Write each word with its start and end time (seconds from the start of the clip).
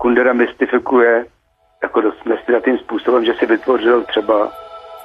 Kundera 0.00 0.32
mystifikuje 0.32 1.24
jako 1.82 2.00
dost 2.00 2.16
tím 2.64 2.78
způsobem, 2.78 3.24
že 3.24 3.32
si 3.38 3.46
vytvořil 3.46 4.02
třeba, 4.02 4.52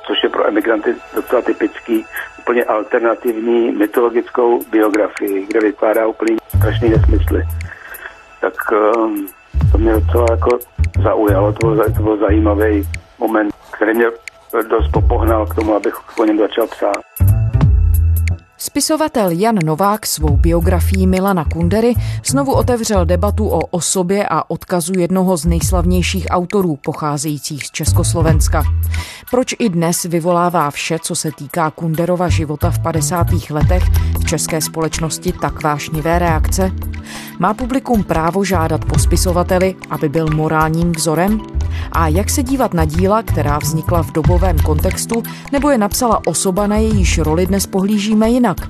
což 0.07 0.23
je 0.23 0.29
pro 0.29 0.47
emigranty 0.47 0.95
docela 1.15 1.41
typický, 1.41 2.05
úplně 2.39 2.63
alternativní 2.63 3.71
mytologickou 3.71 4.59
biografii, 4.71 5.45
kde 5.45 5.59
vykládá 5.59 6.07
úplně 6.07 6.37
strašný 6.57 6.89
nesmysly. 6.89 7.43
Tak 8.41 8.53
um, 8.71 9.27
to 9.71 9.77
mě 9.77 9.93
docela 9.93 10.25
jako 10.31 10.59
zaujalo, 11.03 11.53
to 11.53 11.67
byl, 11.67 11.83
to 11.83 12.01
byl 12.01 12.17
zajímavý 12.17 12.89
moment, 13.19 13.53
který 13.71 13.93
mě 13.93 14.05
dost 14.69 14.91
popohnal 14.91 15.45
k 15.45 15.55
tomu, 15.55 15.75
abych 15.75 16.19
o 16.19 16.25
něm 16.25 16.37
začal 16.37 16.67
psát. 16.67 17.04
Spisovatel 18.75 19.31
Jan 19.31 19.55
Novák 19.65 20.05
svou 20.05 20.37
biografií 20.37 21.07
Milana 21.07 21.45
Kundery 21.45 21.93
znovu 22.25 22.53
otevřel 22.53 23.05
debatu 23.05 23.47
o 23.47 23.59
osobě 23.59 24.27
a 24.27 24.49
odkazu 24.49 24.93
jednoho 24.97 25.37
z 25.37 25.45
nejslavnějších 25.45 26.27
autorů 26.29 26.75
pocházejících 26.75 27.65
z 27.65 27.71
Československa. 27.71 28.63
Proč 29.31 29.55
i 29.59 29.69
dnes 29.69 30.03
vyvolává 30.03 30.71
vše, 30.71 30.99
co 30.99 31.15
se 31.15 31.31
týká 31.31 31.71
Kunderova 31.71 32.29
života 32.29 32.71
v 32.71 32.79
50. 32.79 33.27
letech 33.49 33.83
v 34.19 34.25
české 34.25 34.61
společnosti 34.61 35.33
tak 35.41 35.63
vášnivé 35.63 36.19
reakce? 36.19 36.71
Má 37.39 37.53
publikum 37.53 38.03
právo 38.03 38.43
žádat 38.43 38.85
po 38.85 38.99
spisovateli, 38.99 39.75
aby 39.89 40.09
byl 40.09 40.27
morálním 40.27 40.91
vzorem? 40.91 41.41
A 41.91 42.07
jak 42.07 42.29
se 42.29 42.43
dívat 42.43 42.73
na 42.73 42.85
díla, 42.85 43.23
která 43.23 43.59
vznikla 43.59 44.03
v 44.03 44.11
dobovém 44.11 44.59
kontextu, 44.59 45.23
nebo 45.51 45.69
je 45.69 45.77
napsala 45.77 46.21
osoba, 46.25 46.67
na 46.67 46.75
jejíž 46.75 47.17
roli 47.17 47.45
dnes 47.45 47.65
pohlížíme 47.65 48.29
jinak? 48.29 48.64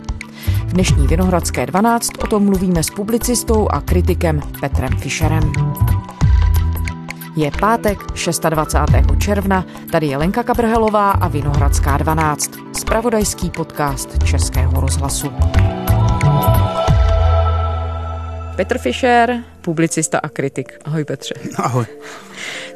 V 0.67 0.73
dnešní 0.73 1.07
Vinohradské 1.07 1.65
12 1.65 2.09
o 2.23 2.27
tom 2.27 2.45
mluvíme 2.45 2.83
s 2.83 2.89
publicistou 2.89 3.67
a 3.67 3.81
kritikem 3.81 4.41
Petrem 4.59 4.97
Fischerem. 4.97 5.51
Je 7.37 7.51
pátek 7.59 7.97
26. 8.49 9.19
června, 9.19 9.65
tady 9.91 10.07
je 10.07 10.17
Lenka 10.17 10.43
Kabrhelová 10.43 11.11
a 11.11 11.27
Vinohradská 11.27 11.97
12, 11.97 12.51
spravodajský 12.77 13.49
podcast 13.49 14.23
Českého 14.23 14.81
rozhlasu. 14.81 15.31
Petr 18.55 18.77
Fischer, 18.77 19.43
publicista 19.61 20.19
a 20.19 20.29
kritik. 20.29 20.79
Ahoj 20.85 21.05
Petře. 21.05 21.35
Ahoj. 21.57 21.85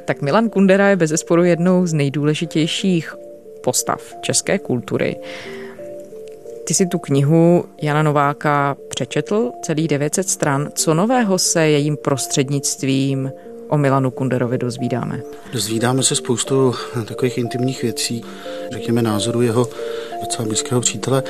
Tak 0.06 0.22
Milan 0.22 0.50
Kundera 0.50 0.88
je 0.88 0.96
bez 0.96 1.10
zesporu 1.10 1.44
jednou 1.44 1.86
z 1.86 1.94
nejdůležitějších 1.94 3.16
postav 3.64 4.02
české 4.22 4.60
kultury. 4.60 5.16
Ty 6.70 6.76
si 6.76 6.86
tu 6.86 7.00
knihu 7.00 7.66
Jana 7.82 8.04
Nováka 8.04 8.78
přečetl, 8.90 9.52
celý 9.62 9.88
900 9.88 10.30
stran. 10.30 10.70
Co 10.76 10.94
nového 10.94 11.40
se 11.40 11.68
jejím 11.68 11.98
prostřednictvím 11.98 13.32
o 13.68 13.78
Milanu 13.78 14.12
Kunderovi 14.12 14.58
dozvídáme? 14.58 15.22
Dozvídáme 15.54 16.04
se 16.04 16.16
spoustu 16.16 16.76
takových 17.08 17.38
intimních 17.38 17.82
věcí, 17.84 18.24
řekněme 18.72 19.02
názoru 19.02 19.42
jeho 19.42 19.68
docela 20.22 20.48
blízkého 20.48 20.82
přítele 20.82 21.24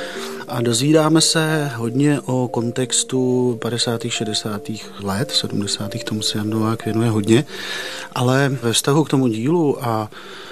a 0.49 0.61
dozvídáme 0.61 1.21
se 1.21 1.71
hodně 1.75 2.21
o 2.21 2.47
kontextu 2.47 3.57
50. 3.61 4.01
60. 4.09 4.61
let, 4.99 5.31
70. 5.31 5.91
tomu 6.03 6.21
se 6.21 6.37
Jan 6.37 6.49
Novák 6.49 6.85
věnuje 6.85 7.09
hodně, 7.09 7.45
ale 8.15 8.57
ve 8.61 8.73
vztahu 8.73 9.03
k 9.03 9.09
tomu 9.09 9.27
dílu 9.27 9.85
a 9.85 10.09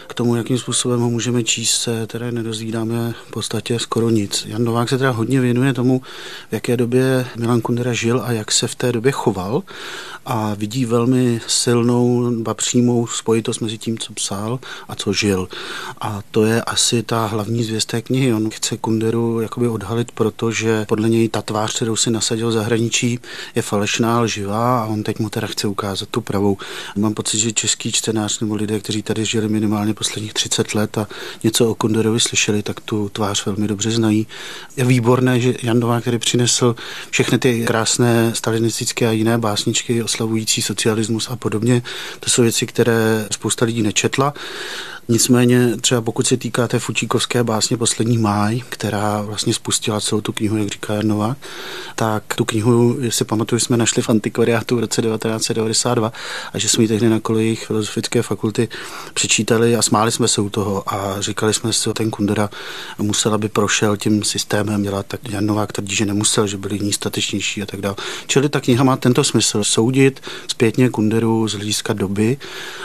k 0.08 0.14
tomu, 0.14 0.36
jakým 0.36 0.58
způsobem 0.58 1.00
ho 1.00 1.10
můžeme 1.10 1.44
číst, 1.44 1.82
se 1.82 2.08
teda 2.08 2.32
nedozvídáme 2.32 3.14
v 3.28 3.32
podstatě 3.32 3.80
skoro 3.80 4.10
nic. 4.10 4.46
Jan 4.50 4.64
Novák 4.64 4.90
se 4.90 4.98
teda 4.98 5.12
hodně 5.12 5.42
věnuje 5.42 5.74
tomu, 5.74 6.02
v 6.50 6.54
jaké 6.54 6.78
době 6.78 7.28
Milan 7.38 7.62
Kundera 7.62 7.94
žil 7.94 8.22
a 8.26 8.32
jak 8.32 8.52
se 8.52 8.68
v 8.68 8.76
té 8.76 8.92
době 8.92 9.12
choval 9.12 9.64
a 10.26 10.54
vidí 10.54 10.86
velmi 10.86 11.42
silnou, 11.48 12.32
ba 12.42 12.54
přímou 12.54 13.08
spojitost 13.08 13.62
mezi 13.62 13.78
tím, 13.78 13.98
co 13.98 14.14
psal 14.14 14.60
a 14.88 14.96
co 14.96 15.14
žil. 15.14 15.48
A 16.02 16.22
to 16.32 16.46
je 16.46 16.62
asi 16.62 17.04
ta 17.04 17.26
hlavní 17.26 17.64
zvěst 17.64 17.88
té 17.88 18.02
knihy. 18.02 18.34
On 18.34 18.50
chce 18.50 18.78
Kunderu 18.78 19.42
jakoby 19.42 19.68
odhalit, 19.68 19.87
protože 20.12 20.86
podle 20.88 21.10
něj 21.10 21.30
ta 21.30 21.42
tvář, 21.42 21.76
kterou 21.76 21.96
si 21.96 22.12
nasadil 22.12 22.52
zahraničí, 22.52 23.20
je 23.56 23.62
falešná, 23.62 24.20
lživá 24.20 24.82
a 24.82 24.86
on 24.86 25.04
teď 25.04 25.20
mu 25.20 25.30
teda 25.30 25.48
chce 25.48 25.68
ukázat 25.68 26.10
tu 26.10 26.22
pravou. 26.22 26.58
Mám 26.96 27.14
pocit, 27.14 27.38
že 27.38 27.52
český 27.52 27.92
čtenář 27.92 28.40
nebo 28.40 28.56
lidé, 28.56 28.80
kteří 28.80 29.04
tady 29.04 29.26
žili 29.26 29.50
minimálně 29.50 29.94
posledních 29.94 30.34
30 30.34 30.76
let 30.76 30.98
a 30.98 31.08
něco 31.44 31.72
o 31.72 31.76
Kunderovi 31.76 32.20
slyšeli, 32.20 32.64
tak 32.64 32.80
tu 32.80 33.10
tvář 33.10 33.46
velmi 33.46 33.68
dobře 33.68 33.92
znají. 33.92 34.28
Je 34.78 34.86
výborné, 34.86 35.40
že 35.40 35.54
Jan 35.64 35.80
Novák, 35.80 36.02
který 36.02 36.18
přinesl 36.18 36.76
všechny 37.10 37.38
ty 37.40 37.66
krásné 37.66 38.32
stalinistické 38.36 39.08
a 39.08 39.12
jiné 39.12 39.38
básničky 39.38 40.04
oslavující 40.04 40.62
socialismus 40.62 41.28
a 41.30 41.36
podobně, 41.36 41.82
to 42.20 42.30
jsou 42.30 42.42
věci, 42.42 42.66
které 42.66 43.28
spousta 43.32 43.66
lidí 43.66 43.82
nečetla. 43.82 44.34
Nicméně 45.10 45.78
třeba 45.82 46.02
pokud 46.02 46.28
se 46.28 46.38
týká 46.38 46.68
té 46.68 46.80
Fučíkovské 46.80 47.44
básně 47.44 47.78
Poslední 47.78 48.18
máj, 48.18 48.62
která 48.70 49.22
vlastně 49.22 49.54
spustila 49.54 50.02
celou 50.02 50.22
tu 50.22 50.34
knihu, 50.34 50.58
jak 50.58 50.68
říká 50.68 50.94
Jarnova, 50.94 51.36
tak 51.96 52.24
tu 52.36 52.46
knihu, 52.46 52.98
jestli 53.00 53.26
pamatuju, 53.26 53.60
jsme 53.60 53.78
našli 53.78 54.02
v 54.02 54.10
antikvariátu 54.10 54.76
v 54.76 54.80
roce 54.80 55.02
1992 55.02 56.12
a 56.54 56.60
že 56.60 56.70
jsme 56.70 56.84
ji 56.84 56.88
tehdy 56.88 57.10
na 57.10 57.20
kolejích 57.20 57.66
filozofické 57.66 58.22
fakulty 58.22 58.68
přečítali 59.14 59.76
a 59.76 59.82
smáli 59.82 60.12
jsme 60.12 60.28
se 60.28 60.42
u 60.42 60.50
toho 60.50 60.94
a 60.94 61.22
říkali 61.22 61.54
jsme 61.54 61.74
si, 61.74 61.90
ten 61.94 62.12
Kundera 62.12 62.50
musel, 62.98 63.34
aby 63.34 63.50
prošel 63.50 63.98
tím 63.98 64.24
systémem 64.24 64.84
dělat, 64.84 65.06
tak 65.08 65.30
Jan 65.30 65.46
Novák 65.46 65.72
tvrdí, 65.72 65.96
že 65.96 66.06
nemusel, 66.06 66.48
že 66.48 66.58
byli 66.58 66.76
jiní 66.76 66.94
statečnější 66.94 67.62
a 67.62 67.66
tak 67.66 67.82
dále. 67.82 67.96
Čili 68.28 68.50
ta 68.50 68.60
kniha 68.60 68.84
má 68.84 68.98
tento 68.98 69.24
smysl, 69.24 69.64
soudit 69.64 70.22
zpětně 70.48 70.90
Kunderu 70.90 71.48
z 71.48 71.54
hlediska 71.54 71.94
doby 71.94 72.38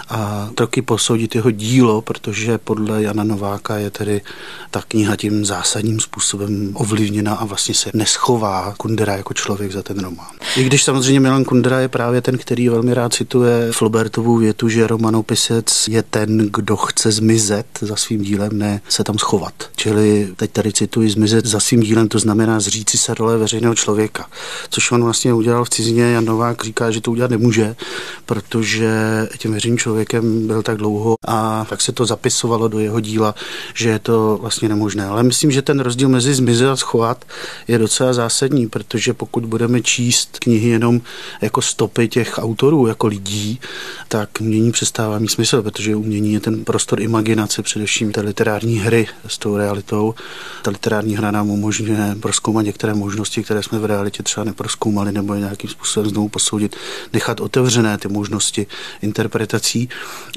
a 0.09 0.51
taky 0.55 0.83
posoudit 0.83 1.35
jeho 1.35 1.51
dílo, 1.51 2.03
protože 2.13 2.59
podle 2.59 3.03
Jana 3.03 3.25
Nováka 3.25 3.77
je 3.77 3.91
tedy 3.91 4.21
ta 4.71 4.83
kniha 4.89 5.17
tím 5.17 5.45
zásadním 5.45 6.01
způsobem 6.01 6.71
ovlivněna 6.75 7.35
a 7.35 7.45
vlastně 7.45 7.75
se 7.75 7.91
neschová 7.95 8.75
Kundera 8.77 9.17
jako 9.17 9.35
člověk 9.35 9.73
za 9.73 9.83
ten 9.83 9.99
román. 9.99 10.31
I 10.57 10.65
když 10.65 10.85
samozřejmě 10.85 11.21
Milan 11.21 11.45
Kundera 11.45 11.81
je 11.81 11.89
právě 11.89 12.21
ten, 12.21 12.39
který 12.39 12.69
velmi 12.69 12.95
rád 12.95 13.15
cituje 13.15 13.73
Flaubertovu 13.73 14.37
větu, 14.37 14.69
že 14.69 14.87
romanopisec 14.87 15.89
je 15.89 16.03
ten, 16.03 16.39
kdo 16.39 16.77
chce 16.77 17.13
zmizet 17.13 17.67
za 17.81 17.97
svým 17.97 18.23
dílem, 18.23 18.59
ne 18.59 18.81
se 18.89 19.05
tam 19.05 19.19
schovat. 19.19 19.55
Čili 19.77 20.29
teď 20.37 20.51
tady 20.53 20.73
cituji 20.73 21.11
zmizet 21.11 21.47
za 21.47 21.61
svým 21.61 21.81
dílem, 21.81 22.09
to 22.09 22.19
znamená 22.19 22.61
zříci 22.61 22.99
se 22.99 23.15
role 23.15 23.39
veřejného 23.39 23.75
člověka. 23.75 24.27
Což 24.71 24.93
on 24.93 25.05
vlastně 25.05 25.33
udělal 25.35 25.65
v 25.65 25.71
cizině. 25.71 26.03
Jan 26.03 26.25
Novák 26.25 26.65
říká, 26.65 26.91
že 26.91 27.01
to 27.01 27.11
udělat 27.11 27.31
nemůže, 27.31 27.77
protože 28.27 28.91
tím 29.39 29.53
veřejným 29.53 29.79
člověkem 29.79 30.47
byl 30.47 30.63
tak 30.63 30.77
dlouho 30.77 31.15
a 31.27 31.67
tak 31.71 31.81
se 31.81 31.93
to 31.93 32.02
to 32.03 32.07
zapisovalo 32.07 32.69
do 32.69 32.79
jeho 32.79 33.01
díla, 33.01 33.35
že 33.75 33.89
je 33.89 33.99
to 33.99 34.39
vlastně 34.41 34.69
nemožné. 34.69 35.07
Ale 35.07 35.23
myslím, 35.23 35.51
že 35.51 35.63
ten 35.63 35.81
rozdíl 35.81 36.09
mezi 36.09 36.35
zmizet 36.35 36.69
a 36.69 36.77
schovat 36.77 37.25
je 37.69 37.79
docela 37.79 38.13
zásadní, 38.13 38.67
protože 38.67 39.15
pokud 39.15 39.45
budeme 39.45 39.83
číst 39.83 40.39
knihy 40.39 40.69
jenom 40.69 41.01
jako 41.41 41.63
stopy 41.63 42.09
těch 42.09 42.39
autorů, 42.39 42.87
jako 42.87 43.07
lidí, 43.07 43.61
tak 44.09 44.29
umění 44.41 44.73
přestává 44.73 45.19
mít 45.19 45.31
smysl, 45.31 45.63
protože 45.63 45.97
umění 45.97 46.33
je 46.33 46.41
ten 46.41 46.65
prostor 46.65 47.01
imaginace, 47.01 47.63
především 47.63 48.13
té 48.13 48.21
literární 48.21 48.79
hry 48.79 49.07
s 49.27 49.39
tou 49.39 49.57
realitou. 49.57 50.15
Ta 50.63 50.71
literární 50.71 51.17
hra 51.17 51.31
nám 51.31 51.51
umožňuje 51.51 52.17
proskoumat 52.21 52.65
některé 52.65 52.95
možnosti, 52.95 53.43
které 53.43 53.63
jsme 53.63 53.79
v 53.79 53.85
realitě 53.85 54.23
třeba 54.23 54.45
neproskoumali, 54.45 55.13
nebo 55.13 55.35
je 55.35 55.41
nějakým 55.41 55.71
způsobem 55.71 56.11
znovu 56.11 56.29
posoudit, 56.29 56.77
nechat 57.13 57.41
otevřené 57.41 57.99
ty 57.99 58.09
možnosti 58.09 58.67
interpretací. 59.03 59.89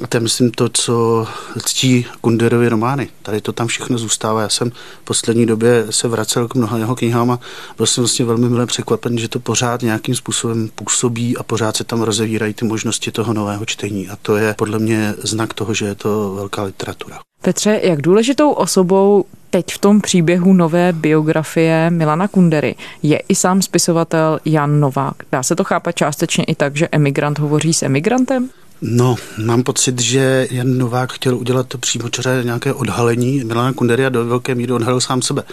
A 0.04 0.08
to 0.08 0.18
je, 0.18 0.22
myslím, 0.22 0.52
to, 0.52 0.70
co 0.70 1.28
ctí 1.60 2.06
Kunderovi 2.22 2.70
romány. 2.70 3.08
Tady 3.22 3.42
to 3.42 3.52
tam 3.52 3.68
všechno 3.68 3.98
zůstává. 3.98 4.42
Já 4.42 4.50
jsem 4.50 4.72
v 4.72 5.04
poslední 5.04 5.46
době 5.46 5.86
se 5.90 6.08
vracel 6.08 6.48
k 6.48 6.56
mnoha 6.56 6.78
jeho 6.78 6.96
knihám 6.96 7.32
a 7.32 7.40
byl 7.78 7.86
jsem 7.86 8.02
vlastně 8.02 8.26
velmi 8.26 8.50
milé 8.50 8.66
překvapen, 8.66 9.18
že 9.18 9.28
to 9.28 9.40
pořád 9.40 9.82
nějakým 9.82 10.16
způsobem 10.16 10.70
působí 10.76 11.38
a 11.38 11.44
pořád 11.44 11.78
se 11.78 11.84
tam 11.84 12.02
rozevírají 12.02 12.54
ty 12.54 12.66
možnosti 12.66 13.12
toho 13.12 13.34
nového 13.34 13.66
čtení. 13.66 14.10
A 14.10 14.16
to 14.22 14.38
je 14.38 14.56
podle 14.58 14.80
mě 14.80 15.14
znak 15.24 15.54
toho, 15.54 15.74
že 15.74 15.86
je 15.86 15.96
to 15.96 16.34
velká 16.36 16.64
literatura. 16.64 17.20
Petře, 17.42 17.80
jak 17.84 18.02
důležitou 18.02 18.52
osobou 18.52 19.26
teď 19.50 19.74
v 19.74 19.78
tom 19.78 20.02
příběhu 20.02 20.54
nové 20.54 20.94
biografie 20.94 21.90
Milana 21.90 22.28
Kundery 22.28 22.76
je 23.04 23.18
i 23.18 23.36
sám 23.36 23.62
spisovatel 23.62 24.40
Jan 24.46 24.80
Novák. 24.80 25.16
Dá 25.32 25.44
se 25.44 25.56
to 25.56 25.64
chápat 25.64 25.92
částečně 25.92 26.44
i 26.44 26.56
tak, 26.56 26.76
že 26.76 26.88
emigrant 26.92 27.40
hovoří 27.40 27.74
s 27.74 27.84
emigrantem? 27.84 28.50
No, 28.82 29.16
mám 29.46 29.64
pocit, 29.64 30.02
že 30.02 30.48
Jan 30.52 30.78
Novák 30.78 31.14
chtěl 31.14 31.38
udělat 31.38 31.68
to 31.68 31.78
přímočaré 31.78 32.44
nějaké 32.44 32.74
odhalení. 32.74 33.44
Milana 33.44 33.74
Kunderia 33.74 34.10
do 34.10 34.26
velké 34.26 34.56
míry 34.56 34.72
odhalil 34.74 35.02
sám 35.02 35.22
sebe. 35.22 35.44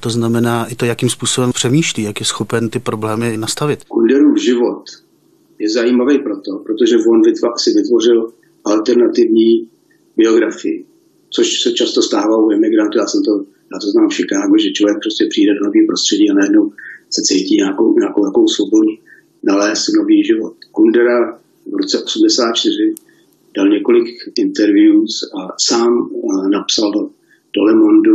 To 0.00 0.10
znamená 0.10 0.66
i 0.66 0.74
to, 0.74 0.84
jakým 0.84 1.10
způsobem 1.10 1.52
přemýšlí, 1.52 2.02
jak 2.02 2.20
je 2.20 2.26
schopen 2.26 2.70
ty 2.70 2.78
problémy 2.78 3.36
nastavit. 3.36 3.84
Kunderův 3.84 4.38
život 4.38 4.84
je 5.58 5.70
zajímavý 5.70 6.18
proto, 6.18 6.50
protože 6.66 6.96
on 6.96 7.22
si 7.58 7.70
vytvořil 7.70 8.32
alternativní 8.64 9.68
biografii, 10.16 10.86
což 11.30 11.62
se 11.62 11.72
často 11.72 12.02
stává 12.02 12.36
u 12.36 12.50
emigrantů. 12.50 12.98
Já, 12.98 13.06
jsem 13.06 13.22
to, 13.22 13.32
já 13.72 13.78
to 13.82 13.90
znám 13.90 14.08
v 14.08 14.14
Chicago, 14.14 14.58
že 14.58 14.70
člověk 14.70 14.98
prostě 15.02 15.26
přijde 15.30 15.52
do 15.54 15.64
nového 15.66 15.86
prostředí 15.86 16.30
a 16.30 16.34
najednou 16.34 16.72
se 17.10 17.22
cítí 17.22 17.56
nějakou, 17.56 17.98
nějakou, 17.98 18.20
nějakou 18.20 18.48
svobodu 18.48 18.88
nalézt 19.42 19.86
nový 19.98 20.24
život. 20.24 20.54
Kundera 20.72 21.41
v 21.66 21.74
roce 21.76 22.02
84 22.04 22.94
dal 23.56 23.68
několik 23.68 24.08
interviews 24.38 25.22
a 25.38 25.40
sám 25.58 26.10
napsal 26.52 26.92
do, 26.92 27.00
do 27.54 27.62
Le 27.62 27.74
Monde 27.74 28.10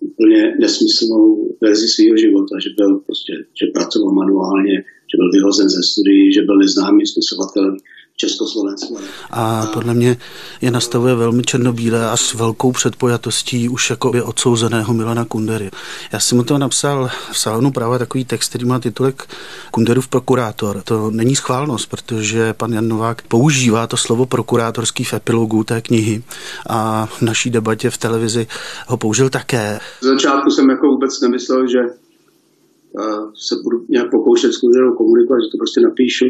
úplně 0.00 0.56
nesmyslnou 0.60 1.56
verzi 1.60 1.88
svého 1.88 2.16
života, 2.16 2.54
že 2.62 2.70
byl 2.76 2.98
prostě, 3.06 3.32
že 3.58 3.66
pracoval 3.74 4.12
manuálně, 4.12 4.74
že 5.10 5.16
byl 5.20 5.30
vyhozen 5.32 5.68
ze 5.68 5.82
studií, 5.90 6.32
že 6.32 6.42
byl 6.42 6.56
neznámý 6.58 7.06
spisovatel, 7.06 7.76
Československu. 8.22 8.98
A 9.30 9.66
podle 9.66 9.94
mě 9.94 10.16
je 10.60 10.70
nastavuje 10.70 11.14
velmi 11.14 11.42
černobílé 11.42 12.10
a 12.10 12.16
s 12.16 12.34
velkou 12.34 12.72
předpojatostí 12.72 13.68
už 13.68 13.90
jako 13.90 14.10
by 14.10 14.22
odsouzeného 14.22 14.94
Milana 14.94 15.24
Kundery. 15.24 15.70
Já 16.12 16.20
jsem 16.20 16.38
mu 16.38 16.44
to 16.44 16.58
napsal 16.58 17.10
v 17.32 17.38
salonu 17.38 17.70
práva 17.70 17.98
takový 17.98 18.24
text, 18.24 18.48
který 18.48 18.64
má 18.64 18.78
titulek 18.78 19.28
Kunderův 19.70 20.08
prokurátor. 20.08 20.82
To 20.84 21.10
není 21.10 21.36
schválnost, 21.36 21.90
protože 21.90 22.52
pan 22.52 22.72
Jan 22.72 22.88
Novák 22.88 23.22
používá 23.22 23.86
to 23.86 23.96
slovo 23.96 24.26
prokurátorský 24.26 25.04
v 25.04 25.14
epilogu 25.14 25.64
té 25.64 25.80
knihy 25.80 26.22
a 26.68 27.06
v 27.06 27.22
naší 27.22 27.50
debatě 27.50 27.90
v 27.90 27.98
televizi 27.98 28.46
ho 28.86 28.96
použil 28.96 29.30
také. 29.30 29.80
Z 30.00 30.06
začátku 30.06 30.50
jsem 30.50 30.70
jako 30.70 30.86
vůbec 30.86 31.20
nemyslel, 31.20 31.68
že 31.68 31.78
eh, 31.78 33.02
se 33.34 33.54
budu 33.62 33.84
nějak 33.88 34.10
pokoušet 34.10 34.52
s 34.52 34.58
Kunderou 34.58 34.94
komunikovat, 34.94 35.38
že 35.40 35.48
to 35.52 35.58
prostě 35.58 35.80
napíšu 35.80 36.24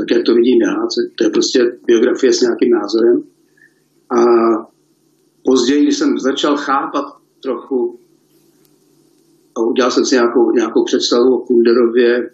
tak 0.00 0.10
jak 0.16 0.24
to 0.26 0.34
vidím 0.34 0.62
já. 0.62 0.74
To 1.18 1.24
je 1.24 1.30
prostě 1.30 1.78
biografie 1.86 2.32
s 2.32 2.40
nějakým 2.40 2.70
názorem. 2.70 3.22
A 4.16 4.20
později, 5.44 5.82
když 5.82 5.98
jsem 5.98 6.18
začal 6.18 6.56
chápat 6.56 7.04
trochu 7.42 7.98
a 9.56 9.60
udělal 9.60 9.90
jsem 9.90 10.04
si 10.04 10.14
nějakou, 10.14 10.50
nějakou 10.50 10.84
představu 10.84 11.34
o 11.34 11.38
Kunderově 11.38 12.30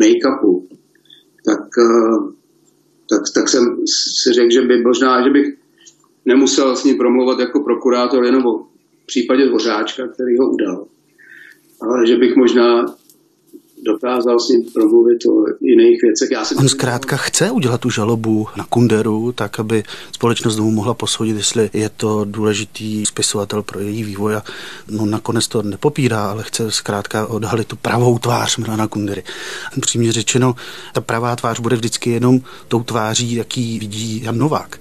make-upu, 0.00 0.66
tak, 1.44 1.60
tak, 3.10 3.22
tak 3.34 3.48
jsem 3.48 3.76
si 4.22 4.32
řekl, 4.32 4.50
že 4.50 4.62
by 4.62 4.82
možná, 4.82 5.22
že 5.22 5.30
bych 5.30 5.46
nemusel 6.24 6.76
s 6.76 6.84
ním 6.84 6.96
promluvat 6.96 7.38
jako 7.38 7.60
prokurátor 7.60 8.24
jenom 8.24 8.46
o 8.46 8.66
případě 9.06 9.46
Dvořáčka, 9.46 10.08
který 10.08 10.38
ho 10.38 10.50
udal, 10.50 10.86
ale 11.80 12.06
že 12.06 12.16
bych 12.16 12.36
možná 12.36 12.86
dokázal 13.82 14.40
s 14.40 14.48
ním 14.48 14.64
promluvit 14.74 15.18
o 15.26 15.44
jiných 15.60 16.02
věcech. 16.02 16.30
Já 16.30 16.44
si 16.44 16.54
On 16.54 16.68
zkrátka 16.68 17.16
chce 17.16 17.50
udělat 17.50 17.80
tu 17.80 17.90
žalobu 17.90 18.46
na 18.56 18.64
Kunderu, 18.64 19.32
tak 19.32 19.60
aby 19.60 19.84
společnost 20.12 20.58
mu 20.58 20.70
mohla 20.70 20.94
posoudit, 20.94 21.36
jestli 21.36 21.70
je 21.72 21.88
to 21.88 22.24
důležitý 22.24 23.06
spisovatel 23.06 23.62
pro 23.62 23.80
její 23.80 24.04
vývoj. 24.04 24.36
A 24.36 24.42
no, 24.90 25.06
nakonec 25.06 25.48
to 25.48 25.62
nepopírá, 25.62 26.30
ale 26.30 26.42
chce 26.42 26.72
zkrátka 26.72 27.26
odhalit 27.26 27.66
tu 27.66 27.76
pravou 27.76 28.18
tvář 28.18 28.56
Milana 28.56 28.86
Kundery. 28.86 29.22
Přímě 29.80 30.12
řečeno, 30.12 30.54
ta 30.92 31.00
pravá 31.00 31.36
tvář 31.36 31.60
bude 31.60 31.76
vždycky 31.76 32.10
jenom 32.10 32.40
tou 32.68 32.82
tváří, 32.82 33.34
jaký 33.34 33.78
vidí 33.78 34.22
Jan 34.24 34.38
Novák. 34.38 34.80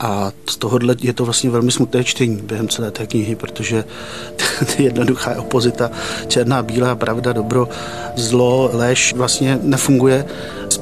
A 0.00 0.32
z 0.48 0.56
tohohle 0.56 0.96
je 1.00 1.12
to 1.12 1.24
vlastně 1.24 1.50
velmi 1.50 1.72
smutné 1.72 2.04
čtení 2.04 2.36
během 2.36 2.68
celé 2.68 2.90
té 2.90 3.06
knihy, 3.06 3.36
protože 3.36 3.84
jednoduchá 4.78 5.40
opozita, 5.40 5.90
černá, 6.28 6.62
bílá, 6.62 6.94
pravda, 6.94 7.32
dobro, 7.32 7.68
zlo, 8.16 8.45
lež 8.72 9.14
vlastně 9.16 9.58
nefunguje, 9.62 10.24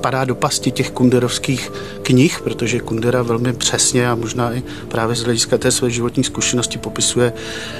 spadá 0.04 0.24
do 0.24 0.34
pasti 0.34 0.70
těch 0.70 0.90
kunderovských 0.90 1.72
knih, 2.02 2.40
protože 2.40 2.80
Kundera 2.80 3.22
velmi 3.22 3.52
přesně 3.52 4.08
a 4.08 4.14
možná 4.14 4.54
i 4.54 4.62
právě 4.88 5.16
z 5.16 5.22
hlediska 5.22 5.58
té 5.58 5.70
své 5.70 5.90
životní 5.90 6.24
zkušenosti 6.24 6.78
popisuje, 6.78 7.32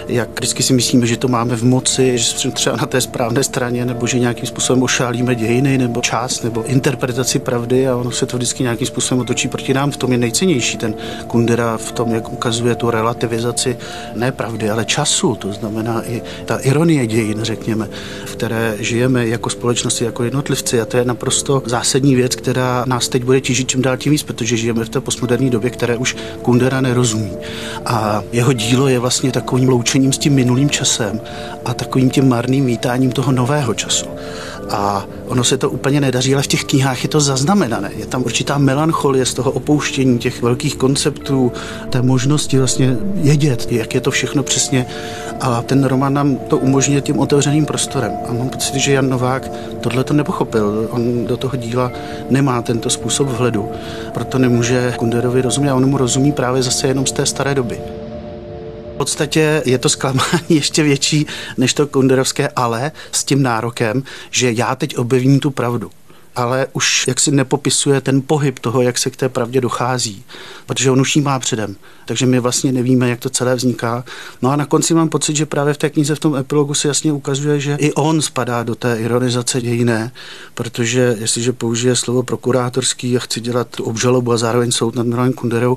jak 0.08 0.28
vždycky 0.40 0.62
si 0.62 0.72
myslíme, 0.72 1.06
že 1.06 1.16
to 1.16 1.28
máme 1.28 1.56
v 1.56 1.64
moci, 1.64 2.18
že 2.18 2.24
jsme 2.24 2.50
třeba 2.50 2.76
na 2.76 2.86
té 2.86 3.00
správné 3.00 3.44
straně, 3.44 3.84
nebo 3.84 4.06
že 4.06 4.18
nějakým 4.18 4.46
způsobem 4.46 4.82
ošálíme 4.82 5.34
dějiny, 5.34 5.78
nebo 5.78 6.00
čas, 6.00 6.42
nebo 6.42 6.64
interpretaci 6.64 7.38
pravdy 7.38 7.88
a 7.88 7.96
ono 7.96 8.10
se 8.10 8.26
to 8.26 8.36
vždycky 8.36 8.62
nějakým 8.62 8.86
způsobem 8.86 9.20
otočí 9.20 9.48
proti 9.48 9.74
nám. 9.74 9.90
V 9.90 9.96
tom 9.96 10.12
je 10.12 10.18
nejcennější 10.18 10.78
ten 10.78 10.94
Kundera 11.26 11.76
v 11.76 11.92
tom, 11.92 12.14
jak 12.14 12.32
ukazuje 12.32 12.74
tu 12.74 12.90
relativizaci 12.90 13.76
ne 14.14 14.32
pravdy, 14.32 14.70
ale 14.70 14.84
času. 14.84 15.34
To 15.34 15.52
znamená 15.52 16.02
i 16.08 16.22
ta 16.44 16.56
ironie 16.56 17.06
dějin, 17.06 17.38
řekněme, 17.42 17.88
v 18.24 18.32
které 18.32 18.76
žijeme 18.78 19.28
jako 19.28 19.50
společnost, 19.50 20.00
jako 20.00 20.24
jednotlivci 20.24 20.80
a 20.80 20.84
to 20.84 20.96
je 20.96 21.04
naprosto 21.04 21.62
zásadní 21.66 22.13
věc, 22.14 22.36
která 22.36 22.84
nás 22.86 23.08
teď 23.08 23.24
bude 23.24 23.40
tížit 23.40 23.68
čím 23.68 23.82
dál 23.82 23.96
tím 23.96 24.12
víc, 24.12 24.22
protože 24.22 24.56
žijeme 24.56 24.84
v 24.84 24.88
té 24.88 25.00
postmoderní 25.00 25.50
době, 25.50 25.70
které 25.70 25.96
už 25.96 26.16
Kundera 26.42 26.80
nerozumí. 26.80 27.32
A 27.86 28.22
jeho 28.32 28.52
dílo 28.52 28.88
je 28.88 28.98
vlastně 28.98 29.32
takovým 29.32 29.68
loučením 29.68 30.12
s 30.12 30.18
tím 30.18 30.34
minulým 30.34 30.70
časem 30.70 31.20
a 31.64 31.74
takovým 31.74 32.10
tím 32.10 32.28
marným 32.28 32.66
vítáním 32.66 33.12
toho 33.12 33.32
nového 33.32 33.74
času. 33.74 34.06
A 34.70 35.06
ono 35.26 35.44
se 35.44 35.56
to 35.56 35.70
úplně 35.70 36.00
nedaří, 36.00 36.34
ale 36.34 36.42
v 36.42 36.46
těch 36.46 36.64
knihách 36.64 37.02
je 37.02 37.08
to 37.08 37.20
zaznamenané. 37.20 37.90
Je 37.96 38.06
tam 38.06 38.22
určitá 38.22 38.58
melancholie 38.58 39.26
z 39.26 39.34
toho 39.34 39.50
opouštění 39.50 40.18
těch 40.18 40.42
velkých 40.42 40.76
konceptů, 40.76 41.52
té 41.90 42.02
možnosti 42.02 42.58
vlastně 42.58 42.96
vědět, 43.14 43.72
jak 43.72 43.94
je 43.94 44.00
to 44.00 44.10
všechno 44.10 44.42
přesně. 44.42 44.86
A 45.40 45.62
ten 45.62 45.84
román 45.84 46.14
nám 46.14 46.36
to 46.36 46.58
umožňuje 46.58 47.00
tím 47.00 47.18
otevřeným 47.18 47.66
prostorem. 47.66 48.12
A 48.28 48.32
mám 48.32 48.48
pocit, 48.48 48.74
že 48.74 48.92
Jan 48.92 49.08
Novák 49.08 49.50
tohle 49.80 50.04
to 50.04 50.14
nepochopil. 50.14 50.88
On 50.90 51.26
do 51.26 51.36
toho 51.36 51.56
díla 51.56 51.92
nemá 52.30 52.62
tento 52.62 52.90
způsob 52.90 53.28
vhledu. 53.28 53.68
Proto 54.12 54.38
nemůže 54.38 54.94
Kunderovi 54.96 55.42
rozumět 55.42 55.70
a 55.70 55.74
on 55.74 55.90
mu 55.90 55.96
rozumí 55.96 56.32
právě 56.32 56.62
zase 56.62 56.88
jenom 56.88 57.06
z 57.06 57.12
té 57.12 57.26
staré 57.26 57.54
doby. 57.54 57.80
Podstatě 59.04 59.62
je 59.64 59.78
to 59.78 59.88
zklamání 59.88 60.40
ještě 60.48 60.82
větší 60.82 61.26
než 61.56 61.74
to 61.74 61.86
kunderovské 61.86 62.48
ale 62.48 62.92
s 63.12 63.24
tím 63.24 63.42
nárokem, 63.42 64.02
že 64.30 64.52
já 64.52 64.74
teď 64.74 64.96
objevím 64.96 65.40
tu 65.40 65.50
pravdu 65.50 65.90
ale 66.36 66.66
už 66.72 67.08
jak 67.08 67.20
si 67.20 67.30
nepopisuje 67.30 68.00
ten 68.00 68.22
pohyb 68.26 68.58
toho, 68.58 68.82
jak 68.82 68.98
se 68.98 69.10
k 69.10 69.16
té 69.16 69.28
pravdě 69.28 69.60
dochází, 69.60 70.24
protože 70.66 70.90
on 70.90 71.00
už 71.00 71.16
ji 71.16 71.22
má 71.22 71.38
předem. 71.38 71.76
Takže 72.06 72.26
my 72.26 72.40
vlastně 72.40 72.72
nevíme, 72.72 73.08
jak 73.08 73.20
to 73.20 73.30
celé 73.30 73.54
vzniká. 73.54 74.04
No 74.42 74.50
a 74.50 74.56
na 74.56 74.66
konci 74.66 74.94
mám 74.94 75.08
pocit, 75.08 75.36
že 75.36 75.46
právě 75.46 75.74
v 75.74 75.78
té 75.78 75.90
knize 75.90 76.14
v 76.14 76.20
tom 76.20 76.36
epilogu 76.36 76.74
se 76.74 76.88
jasně 76.88 77.12
ukazuje, 77.12 77.60
že 77.60 77.76
i 77.80 77.92
on 77.92 78.22
spadá 78.22 78.62
do 78.62 78.74
té 78.74 79.00
ironizace 79.00 79.60
dějiné, 79.60 80.12
protože 80.54 81.16
jestliže 81.20 81.52
použije 81.52 81.96
slovo 81.96 82.22
prokurátorský 82.22 83.16
a 83.16 83.20
chci 83.20 83.40
dělat 83.40 83.68
obžalobu 83.80 84.32
a 84.32 84.36
zároveň 84.36 84.72
soud 84.72 84.94
nad 84.94 85.06
Milanem 85.06 85.32
Kunderou, 85.32 85.76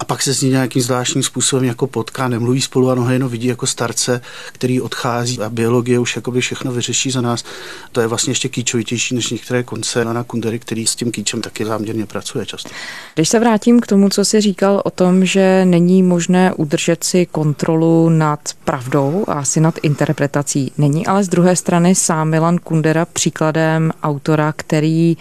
a 0.00 0.04
pak 0.04 0.22
se 0.22 0.34
s 0.34 0.42
ní 0.42 0.50
nějakým 0.50 0.82
zvláštním 0.82 1.22
způsobem 1.22 1.64
jako 1.64 1.86
potká, 1.86 2.28
nemluví 2.28 2.60
spolu 2.60 2.90
a 2.90 2.94
nohy 2.94 3.14
jenom 3.14 3.28
vidí 3.28 3.46
jako 3.46 3.66
starce, 3.66 4.20
který 4.52 4.80
odchází 4.80 5.40
a 5.40 5.50
biologie 5.50 5.98
už 5.98 6.16
jakoby 6.16 6.40
všechno 6.40 6.72
vyřeší 6.72 7.10
za 7.10 7.20
nás. 7.20 7.44
To 7.92 8.00
je 8.00 8.06
vlastně 8.06 8.30
ještě 8.30 8.48
kýčovitější 8.48 9.14
než 9.14 9.30
některé 9.30 9.62
konce 9.62 9.87
na 9.94 10.24
Kundery, 10.24 10.58
který 10.58 10.86
s 10.86 10.96
tím 10.96 11.12
kýčem 11.12 11.40
taky 11.40 11.64
záměrně 11.64 12.06
pracuje 12.06 12.46
často. 12.46 12.68
Když 13.14 13.28
se 13.28 13.40
vrátím 13.40 13.80
k 13.80 13.86
tomu, 13.86 14.08
co 14.08 14.24
jsi 14.24 14.40
říkal 14.40 14.82
o 14.84 14.90
tom, 14.90 15.24
že 15.24 15.64
není 15.64 16.02
možné 16.02 16.52
udržet 16.52 17.04
si 17.04 17.26
kontrolu 17.26 18.08
nad 18.08 18.40
pravdou 18.64 19.24
a 19.28 19.32
asi 19.32 19.60
nad 19.60 19.74
interpretací. 19.82 20.72
Není 20.78 21.06
ale 21.06 21.24
z 21.24 21.28
druhé 21.28 21.56
strany 21.56 21.94
sám 21.94 22.28
Milan 22.28 22.58
Kundera 22.58 23.04
příkladem 23.04 23.92
autora, 24.02 24.52
který 24.56 25.16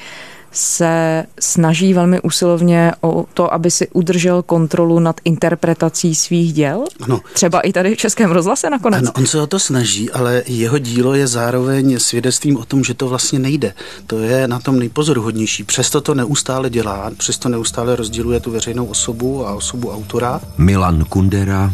se 0.52 1.24
snaží 1.40 1.94
velmi 1.94 2.22
usilovně 2.22 2.92
o 3.02 3.26
to, 3.34 3.54
aby 3.54 3.72
si 3.72 3.88
udržel 3.94 4.44
kontrolu 4.44 5.00
nad 5.00 5.22
interpretací 5.26 6.16
svých 6.16 6.54
děl? 6.54 6.84
Ano. 7.02 7.22
Třeba 7.34 7.60
i 7.60 7.74
tady 7.74 7.96
v 7.96 7.98
Českém 7.98 8.32
rozhlase 8.32 8.70
nakonec? 8.70 9.02
Ano, 9.02 9.12
on 9.16 9.26
se 9.26 9.42
o 9.42 9.48
to 9.48 9.60
snaží, 9.60 10.12
ale 10.12 10.44
jeho 10.48 10.78
dílo 10.78 11.14
je 11.14 11.28
zároveň 11.28 12.00
svědectvím 12.00 12.58
o 12.58 12.66
tom, 12.66 12.84
že 12.84 12.94
to 12.94 13.08
vlastně 13.08 13.40
nejde. 13.40 13.74
To 14.08 14.20
je 14.20 14.48
na 14.48 14.60
tom 14.60 14.80
nejpozoruhodnější. 14.80 15.64
Přesto 15.64 16.02
to 16.02 16.16
neustále 16.16 16.70
dělá, 16.70 17.12
přesto 17.18 17.50
neustále 17.50 17.96
rozděluje 17.96 18.40
tu 18.40 18.52
veřejnou 18.52 18.86
osobu 18.86 19.48
a 19.48 19.54
osobu 19.54 19.92
autora. 19.92 20.42
Milan 20.58 21.06
Kundera 21.06 21.74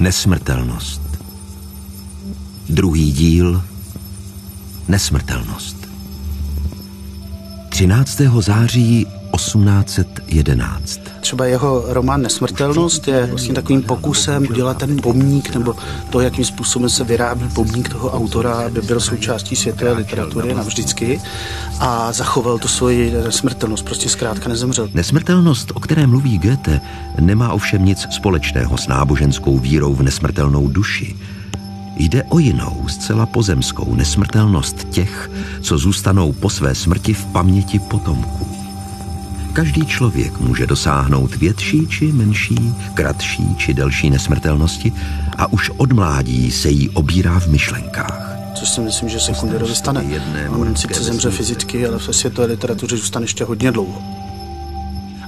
Nesmrtelnost. 0.00 1.00
Druhý 2.68 3.12
díl 3.12 3.62
Nesmrtelnost. 4.88 5.79
13. 7.80 8.20
září 8.40 9.06
1811. 9.36 11.00
Třeba 11.20 11.46
jeho 11.46 11.84
román 11.86 12.22
Nesmrtelnost 12.22 13.08
je 13.08 13.26
vlastně 13.26 13.54
takovým 13.54 13.82
pokusem 13.82 14.46
udělat 14.50 14.78
ten 14.78 14.96
pomník 15.02 15.54
nebo 15.54 15.74
to, 16.10 16.20
jakým 16.20 16.44
způsobem 16.44 16.88
se 16.88 17.04
vyrábí 17.04 17.48
pomník 17.54 17.88
toho 17.88 18.10
autora, 18.10 18.52
aby 18.52 18.82
byl 18.82 19.00
součástí 19.00 19.56
světové 19.56 19.92
literatury 19.92 20.54
navždycky 20.54 21.20
a 21.78 22.12
zachoval 22.12 22.58
tu 22.58 22.68
svoji 22.68 23.12
nesmrtelnost, 23.24 23.84
prostě 23.84 24.08
zkrátka 24.08 24.48
nezemřel. 24.48 24.88
Nesmrtelnost, 24.94 25.72
o 25.74 25.80
které 25.80 26.06
mluví 26.06 26.38
Goethe, 26.38 26.80
nemá 27.20 27.52
ovšem 27.52 27.84
nic 27.84 28.06
společného 28.10 28.78
s 28.78 28.88
náboženskou 28.88 29.58
vírou 29.58 29.94
v 29.94 30.02
nesmrtelnou 30.02 30.68
duši. 30.68 31.16
Jde 31.96 32.22
o 32.22 32.38
jinou, 32.38 32.88
zcela 32.88 33.26
pozemskou 33.26 33.94
nesmrtelnost 33.94 34.84
těch, 34.84 35.30
co 35.60 35.78
zůstanou 35.78 36.32
po 36.32 36.50
své 36.50 36.74
smrti 36.74 37.14
v 37.14 37.24
paměti 37.26 37.78
potomků. 37.78 38.46
Každý 39.52 39.86
člověk 39.86 40.40
může 40.40 40.66
dosáhnout 40.66 41.36
větší 41.36 41.86
či 41.86 42.12
menší, 42.12 42.74
kratší 42.94 43.54
či 43.56 43.74
delší 43.74 44.10
nesmrtelnosti 44.10 44.92
a 45.36 45.52
už 45.52 45.70
od 45.76 45.92
mládí 45.92 46.50
se 46.50 46.70
jí 46.70 46.88
obírá 46.88 47.40
v 47.40 47.46
myšlenkách. 47.46 48.30
což 48.54 48.68
si 48.68 48.80
myslím, 48.80 49.08
že 49.08 49.20
se 49.20 49.32
Kunderovi 49.32 49.74
stane. 49.74 50.04
On 50.48 50.76
sice 50.76 51.02
zemře 51.04 51.30
fyzicky, 51.30 51.86
ale 51.86 51.98
v 51.98 52.08
světové 52.10 52.46
literatuře 52.46 52.96
zůstane 52.96 53.24
ještě 53.24 53.44
hodně 53.44 53.72
dlouho. 53.72 54.19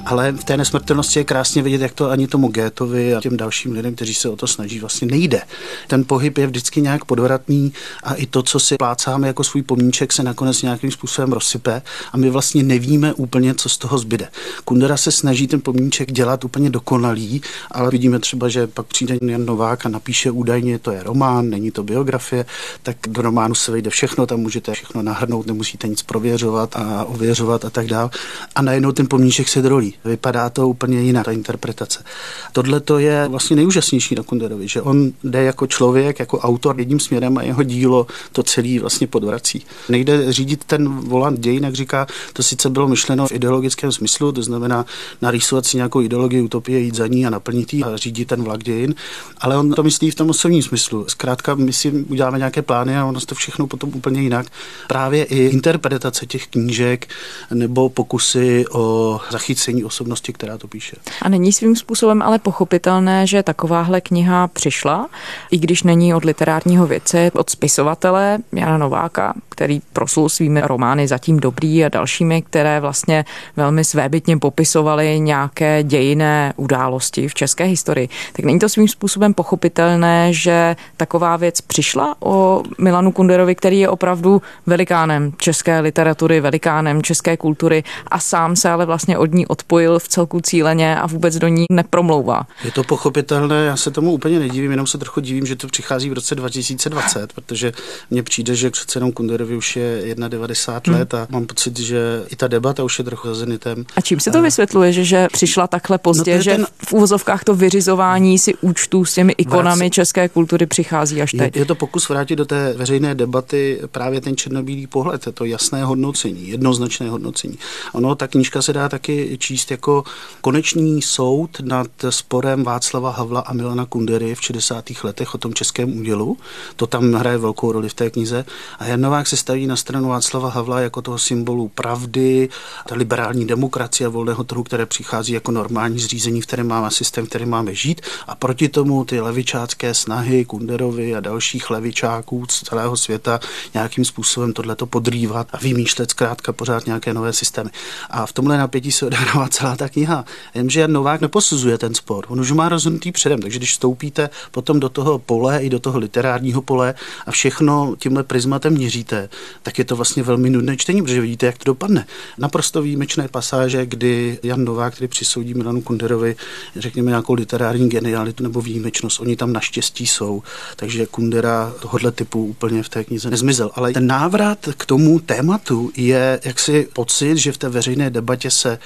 Ale 0.07 0.33
v 0.33 0.45
té 0.45 0.57
nesmrtelnosti 0.57 1.19
je 1.19 1.25
krásně 1.25 1.63
vidět, 1.63 1.81
jak 1.81 1.93
to 1.93 2.11
ani 2.11 2.27
tomu 2.27 2.49
Gétovi 2.49 3.15
a 3.15 3.21
těm 3.21 3.37
dalším 3.37 3.73
lidem, 3.73 3.95
kteří 3.95 4.15
se 4.15 4.29
o 4.29 4.37
to 4.37 4.47
snaží, 4.47 4.81
vlastně 4.81 5.07
nejde. 5.07 5.43
Ten 5.89 6.05
pohyb 6.05 6.39
je 6.39 6.47
vždycky 6.47 6.81
nějak 6.81 7.05
podvratný 7.05 7.73
a 8.03 8.15
i 8.15 8.27
to, 8.27 8.43
co 8.43 8.61
si 8.61 8.77
plácáme 8.77 9.27
jako 9.27 9.45
svůj 9.45 9.63
pomníček, 9.63 10.13
se 10.13 10.23
nakonec 10.23 10.63
nějakým 10.63 10.91
způsobem 10.91 11.33
rozsype 11.33 11.83
a 12.13 12.17
my 12.17 12.31
vlastně 12.31 12.63
nevíme 12.63 13.15
úplně, 13.15 13.55
co 13.55 13.69
z 13.69 13.79
toho 13.79 13.99
zbyde. 13.99 14.29
Kundera 14.65 14.97
se 14.97 15.13
snaží 15.13 15.47
ten 15.47 15.61
pomníček 15.61 16.13
dělat 16.13 16.45
úplně 16.45 16.71
dokonalý, 16.71 17.43
ale 17.71 17.91
vidíme 17.91 18.19
třeba, 18.19 18.49
že 18.49 18.67
pak 18.67 18.87
přijde 18.87 19.19
Jan 19.23 19.47
Novák 19.47 19.87
a 19.87 19.89
napíše 19.89 20.31
údajně, 20.31 20.79
to 20.79 20.91
je 20.91 21.03
román, 21.03 21.51
není 21.51 21.71
to 21.71 21.83
biografie, 21.83 22.47
tak 22.83 22.97
do 23.09 23.23
románu 23.23 23.55
se 23.55 23.73
vejde 23.73 23.91
všechno, 23.91 24.27
tam 24.27 24.41
můžete 24.41 24.73
všechno 24.73 25.03
nahrnout, 25.03 25.47
nemusíte 25.47 25.89
nic 25.89 26.03
prověřovat 26.03 26.77
a 26.77 27.05
ověřovat 27.05 27.65
a 27.65 27.71
tak 27.71 27.87
dále. 27.87 28.11
A 28.55 28.63
najednou 28.63 28.93
ten 28.93 29.07
pomníček 29.07 29.49
se 29.49 29.63
drolí. 29.63 29.92
Vypadá 30.05 30.51
to 30.51 30.69
úplně 30.69 31.01
jinak, 31.01 31.25
ta 31.25 31.33
interpretace. 31.33 32.05
Tohle 32.53 32.81
to 32.81 32.99
je 32.99 33.29
vlastně 33.29 33.57
nejúžasnější 33.57 34.15
na 34.15 34.23
Kunderovi, 34.23 34.69
že 34.69 34.83
on 34.83 35.13
jde 35.25 35.43
jako 35.43 35.67
člověk, 35.67 36.19
jako 36.19 36.39
autor 36.39 36.75
jedním 36.79 37.01
směrem 37.01 37.39
a 37.39 37.43
jeho 37.43 37.63
dílo 37.63 38.07
to 38.33 38.43
celý 38.43 38.79
vlastně 38.79 39.07
podvrací. 39.07 39.65
Nejde 39.89 40.33
řídit 40.33 40.65
ten 40.65 40.89
volant 40.89 41.41
dějin, 41.41 41.65
jak 41.65 41.75
říká, 41.75 42.07
to 42.33 42.43
sice 42.43 42.71
bylo 42.71 42.89
myšleno 42.89 43.27
v 43.27 43.33
ideologickém 43.33 43.93
smyslu, 43.93 44.33
to 44.33 44.43
znamená 44.43 44.87
narýsovat 45.23 45.67
si 45.67 45.77
nějakou 45.77 46.01
ideologii 46.01 46.41
utopie, 46.41 46.79
jít 46.79 46.95
za 46.95 47.07
ní 47.07 47.27
a 47.27 47.31
naplnit 47.31 47.75
ji 47.75 47.83
a 47.83 47.97
řídit 47.97 48.29
ten 48.29 48.43
vlak 48.43 48.65
dějin, 48.65 48.95
ale 49.39 49.57
on 49.59 49.71
to 49.71 49.83
myslí 49.83 50.11
v 50.11 50.15
tom 50.15 50.31
osobním 50.31 50.63
smyslu. 50.63 51.05
Zkrátka, 51.09 51.55
my 51.55 51.73
si 51.73 51.91
uděláme 51.91 52.39
nějaké 52.39 52.63
plány 52.63 52.97
a 52.97 53.05
ono 53.05 53.21
to 53.21 53.35
všechno 53.35 53.67
potom 53.67 53.91
úplně 53.95 54.23
jinak. 54.23 54.47
Právě 54.89 55.25
i 55.25 55.45
interpretace 55.45 56.27
těch 56.27 56.47
knížek 56.47 57.09
nebo 57.55 57.89
pokusy 57.89 58.65
o 58.73 59.21
zachycení 59.31 59.82
osobnosti, 59.85 60.33
která 60.33 60.59
to 60.59 60.69
píše. 60.69 60.97
A 61.23 61.29
není 61.29 61.53
svým 61.53 61.77
způsobem 61.77 62.23
ale 62.23 62.39
pochopitelné, 62.39 63.27
že 63.27 63.43
takováhle 63.43 64.01
kniha 64.01 64.49
přišla, 64.49 65.09
i 65.51 65.59
když 65.59 65.83
není 65.83 66.15
od 66.15 66.25
literárního 66.25 66.87
věce, 66.87 67.31
od 67.35 67.51
spisovatele 67.51 68.39
Jana 68.53 68.79
Nováka, 68.79 69.35
který 69.49 69.81
proslul 69.93 70.29
svými 70.29 70.61
romány 70.61 71.09
Zatím 71.09 71.41
dobrý 71.41 71.85
a 71.85 71.89
dalšími, 71.89 72.43
které 72.43 72.81
vlastně 72.81 73.25
velmi 73.57 73.85
svébytně 73.85 74.39
popisovaly 74.39 75.21
nějaké 75.21 75.83
dějiné 75.83 76.53
události 76.57 77.29
v 77.29 77.35
české 77.35 77.65
historii. 77.65 78.09
Tak 78.33 78.45
není 78.45 78.59
to 78.59 78.69
svým 78.69 78.89
způsobem 78.89 79.35
pochopitelné, 79.35 80.33
že 80.33 80.77
taková 80.97 81.37
věc 81.37 81.61
přišla 81.61 82.17
o 82.21 82.63
Milanu 82.79 83.13
Kunderovi, 83.13 83.55
který 83.55 83.81
je 83.81 83.89
opravdu 83.89 84.43
velikánem 84.67 85.33
české 85.37 85.81
literatury, 85.81 86.41
velikánem 86.41 87.03
české 87.03 87.37
kultury 87.37 87.85
a 88.09 88.19
sám 88.19 88.57
se 88.57 88.71
ale 88.71 88.87
vlastně 88.87 89.19
od 89.19 89.33
ní 89.33 89.47
odpověděl 89.47 89.72
zapojil 89.73 89.99
v 89.99 90.09
celku 90.09 90.41
cíleně 90.41 90.97
a 90.97 91.07
vůbec 91.07 91.37
do 91.37 91.49
ní 91.49 91.65
nepromlouvá. 91.71 92.43
Je 92.65 92.73
to 92.73 92.85
pochopitelné, 92.85 93.65
já 93.65 93.77
se 93.77 93.91
tomu 93.91 94.13
úplně 94.13 94.39
nedivím, 94.39 94.71
jenom 94.71 94.87
se 94.87 94.99
trochu 94.99 95.21
divím, 95.21 95.47
že 95.47 95.57
to 95.57 95.67
přichází 95.67 96.11
v 96.11 96.13
roce 96.13 96.35
2020, 96.35 97.33
protože 97.33 97.73
mně 98.11 98.23
přijde, 98.23 98.55
že 98.55 98.71
přece 98.71 98.99
jenom 98.99 99.13
Kunderovi 99.13 99.57
už 99.57 99.77
je 99.77 100.15
91 100.29 100.93
hmm. 100.93 101.01
let 101.01 101.15
a 101.15 101.27
mám 101.31 101.47
pocit, 101.47 101.79
že 101.79 102.25
i 102.29 102.37
ta 102.37 102.49
debata 102.49 102.85
už 102.85 102.99
je 102.99 103.05
trochu 103.05 103.29
za 103.29 103.35
zenitem. 103.35 103.85
A 103.97 104.01
čím 104.01 104.21
se 104.21 104.31
to 104.31 104.43
vysvětluje, 104.43 104.93
že, 104.93 105.05
že 105.05 105.29
přišla 105.33 105.67
takhle 105.67 105.99
pozdě, 105.99 106.37
no 106.37 106.43
že 106.43 106.51
ten... 106.51 106.67
v 106.89 106.93
úvozovkách 106.93 107.45
to 107.45 107.55
vyřizování 107.55 108.39
si 108.39 108.55
účtů 108.55 109.05
s 109.05 109.15
těmi 109.15 109.33
ikonami 109.33 109.85
Vrát... 109.85 109.93
české 109.93 110.29
kultury 110.29 110.67
přichází 110.67 111.23
až 111.23 111.33
teď? 111.33 111.57
Je, 111.57 111.63
je 111.63 111.65
to 111.65 111.75
pokus 111.75 112.09
vrátit 112.09 112.37
do 112.37 112.45
té 112.45 112.73
veřejné 112.73 113.15
debaty 113.15 113.81
právě 113.93 114.21
ten 114.21 114.37
černobílý 114.37 114.87
pohled, 114.87 115.29
to 115.35 115.45
jasné 115.45 115.85
hodnocení, 115.85 116.49
jednoznačné 116.49 117.11
hodnocení. 117.11 117.59
Ono, 117.93 118.15
ta 118.15 118.27
knížka 118.27 118.63
se 118.63 118.73
dá 118.73 118.89
taky 118.89 119.39
číst 119.39 119.62
číst 119.63 119.71
jako 119.71 120.05
konečný 120.41 121.03
soud 121.03 121.61
nad 121.61 121.87
sporem 122.11 122.65
Václava 122.65 123.11
Havla 123.11 123.41
a 123.41 123.53
Milana 123.53 123.87
Kundery 123.87 124.35
v 124.35 124.43
60. 124.43 124.85
letech 125.05 125.35
o 125.35 125.39
tom 125.39 125.55
českém 125.55 125.99
údělu. 125.99 126.37
To 126.77 126.87
tam 126.87 127.13
hraje 127.13 127.39
velkou 127.39 127.73
roli 127.73 127.89
v 127.89 127.95
té 127.95 128.11
knize. 128.11 128.45
A 128.79 128.85
Jan 128.85 129.01
Novák 129.01 129.27
se 129.27 129.37
staví 129.37 129.67
na 129.67 129.77
stranu 129.77 130.09
Václava 130.09 130.51
Havla 130.51 130.81
jako 130.81 131.03
toho 131.03 131.19
symbolu 131.19 131.69
pravdy, 131.69 132.49
ta 132.89 132.95
liberální 132.95 133.47
demokracie 133.47 134.07
a 134.07 134.11
volného 134.11 134.45
trhu, 134.45 134.63
které 134.63 134.87
přichází 134.87 135.33
jako 135.33 135.53
normální 135.53 135.99
zřízení, 135.99 136.41
v 136.41 136.47
kterém 136.47 136.69
máme 136.69 136.91
systém, 136.91 137.27
v 137.27 137.29
kterém 137.29 137.51
máme 137.51 137.75
žít. 137.75 138.01
A 138.27 138.35
proti 138.35 138.69
tomu 138.69 139.05
ty 139.05 139.21
levičácké 139.21 139.95
snahy 139.95 140.45
Kunderovi 140.45 141.15
a 141.15 141.21
dalších 141.21 141.71
levičáků 141.71 142.47
z 142.51 142.63
celého 142.63 142.97
světa 142.97 143.41
nějakým 143.75 144.05
způsobem 144.05 144.53
tohleto 144.53 144.87
podrývat 144.87 145.47
a 145.53 145.59
vymýšlet 145.59 146.11
zkrátka 146.11 146.53
pořád 146.53 146.87
nějaké 146.87 147.15
nové 147.15 147.33
systémy. 147.33 147.71
A 148.11 148.27
v 148.27 148.33
tomhle 148.33 148.59
napětí 148.59 148.93
se 148.93 149.07
odehrává 149.07 149.49
celá 149.53 149.77
ta 149.77 149.89
kniha. 149.89 150.25
Jenže 150.55 150.81
Jan 150.81 150.93
Novák 150.93 151.21
neposuzuje 151.21 151.79
ten 151.79 151.95
spor. 151.95 152.27
On 152.29 152.41
už 152.41 152.53
má 152.53 152.69
rozhodnutý 152.69 153.13
předem, 153.13 153.43
takže 153.43 153.59
když 153.59 153.71
vstoupíte 153.71 154.31
potom 154.51 154.81
do 154.81 154.89
toho 154.89 155.19
pole 155.19 155.59
i 155.59 155.71
do 155.71 155.79
toho 155.79 155.99
literárního 155.99 156.63
pole 156.63 156.95
a 157.27 157.31
všechno 157.31 157.95
tímhle 157.99 158.23
prismatem 158.23 158.73
měříte, 158.73 159.29
tak 159.63 159.79
je 159.79 159.85
to 159.85 159.97
vlastně 159.97 160.23
velmi 160.23 160.51
nudné 160.51 160.77
čtení, 160.77 161.03
protože 161.03 161.21
vidíte, 161.21 161.47
jak 161.47 161.59
to 161.59 161.65
dopadne. 161.65 162.07
Naprosto 162.39 162.83
výjimečné 162.83 163.29
pasáže, 163.29 163.87
kdy 163.87 164.39
Jan 164.43 164.65
Novák, 164.65 164.95
který 164.95 165.09
přisoudí 165.09 165.55
Milanu 165.55 165.83
Kunderovi, 165.83 166.37
řekněme, 166.77 167.11
nějakou 167.11 167.35
literární 167.35 167.89
genialitu 167.89 168.43
nebo 168.43 168.61
výjimečnost, 168.61 169.21
oni 169.21 169.37
tam 169.37 169.53
naštěstí 169.53 170.07
jsou. 170.07 170.43
Takže 170.77 171.07
Kundera 171.07 171.73
tohohle 171.81 172.13
typu 172.13 172.45
úplně 172.45 172.83
v 172.83 172.89
té 172.89 173.05
knize 173.05 173.31
nezmizel. 173.31 173.71
Ale 173.75 173.93
ten 173.93 174.07
návrat 174.07 174.59
k 174.77 174.87
tomu 174.87 175.21
tématu 175.21 175.91
je 175.97 176.41
jaksi 176.45 176.89
pocit, 176.93 177.37
že 177.37 177.53
v 177.53 177.59
té 177.59 177.69
veřejné 177.69 178.11
debatě 178.11 178.51
se 178.51 178.79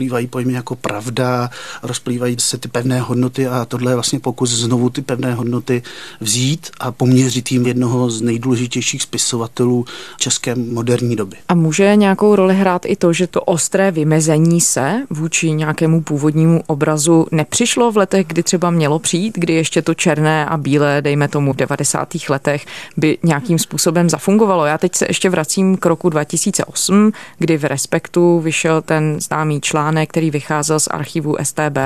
rozplývají 0.00 0.26
pojmy 0.26 0.52
jako 0.52 0.76
pravda, 0.76 1.50
rozplývají 1.82 2.36
se 2.38 2.58
ty 2.58 2.68
pevné 2.68 3.00
hodnoty 3.00 3.46
a 3.46 3.64
tohle 3.64 3.92
je 3.92 3.94
vlastně 3.94 4.20
pokus 4.20 4.50
znovu 4.50 4.90
ty 4.90 5.02
pevné 5.02 5.34
hodnoty 5.34 5.82
vzít 6.20 6.70
a 6.80 6.92
poměřit 6.92 7.52
jim 7.52 7.66
jednoho 7.66 8.10
z 8.10 8.22
nejdůležitějších 8.22 9.02
spisovatelů 9.02 9.84
české 10.16 10.54
moderní 10.54 11.16
doby. 11.16 11.36
A 11.48 11.54
může 11.54 11.96
nějakou 11.96 12.36
roli 12.36 12.54
hrát 12.54 12.82
i 12.86 12.96
to, 12.96 13.12
že 13.12 13.26
to 13.26 13.40
ostré 13.40 13.90
vymezení 13.90 14.60
se 14.60 15.02
vůči 15.10 15.50
nějakému 15.52 16.02
původnímu 16.02 16.62
obrazu 16.66 17.26
nepřišlo 17.32 17.92
v 17.92 17.96
letech, 17.96 18.26
kdy 18.26 18.42
třeba 18.42 18.70
mělo 18.70 18.98
přijít, 18.98 19.38
kdy 19.38 19.52
ještě 19.52 19.82
to 19.82 19.94
černé 19.94 20.46
a 20.46 20.56
bílé, 20.56 21.02
dejme 21.02 21.28
tomu 21.28 21.52
v 21.52 21.56
90. 21.56 22.08
letech, 22.28 22.66
by 22.96 23.18
nějakým 23.22 23.58
způsobem 23.58 24.10
zafungovalo. 24.10 24.66
Já 24.66 24.78
teď 24.78 24.94
se 24.94 25.06
ještě 25.08 25.30
vracím 25.30 25.76
k 25.76 25.86
roku 25.86 26.08
2008, 26.08 27.12
kdy 27.38 27.56
v 27.58 27.64
Respektu 27.64 28.40
vyšel 28.40 28.82
ten 28.82 29.20
známý 29.20 29.60
článek 29.60 29.79
článek, 29.80 30.10
který 30.10 30.30
vycházel 30.30 30.80
z 30.80 30.86
archivu 30.86 31.36
STB. 31.42 31.78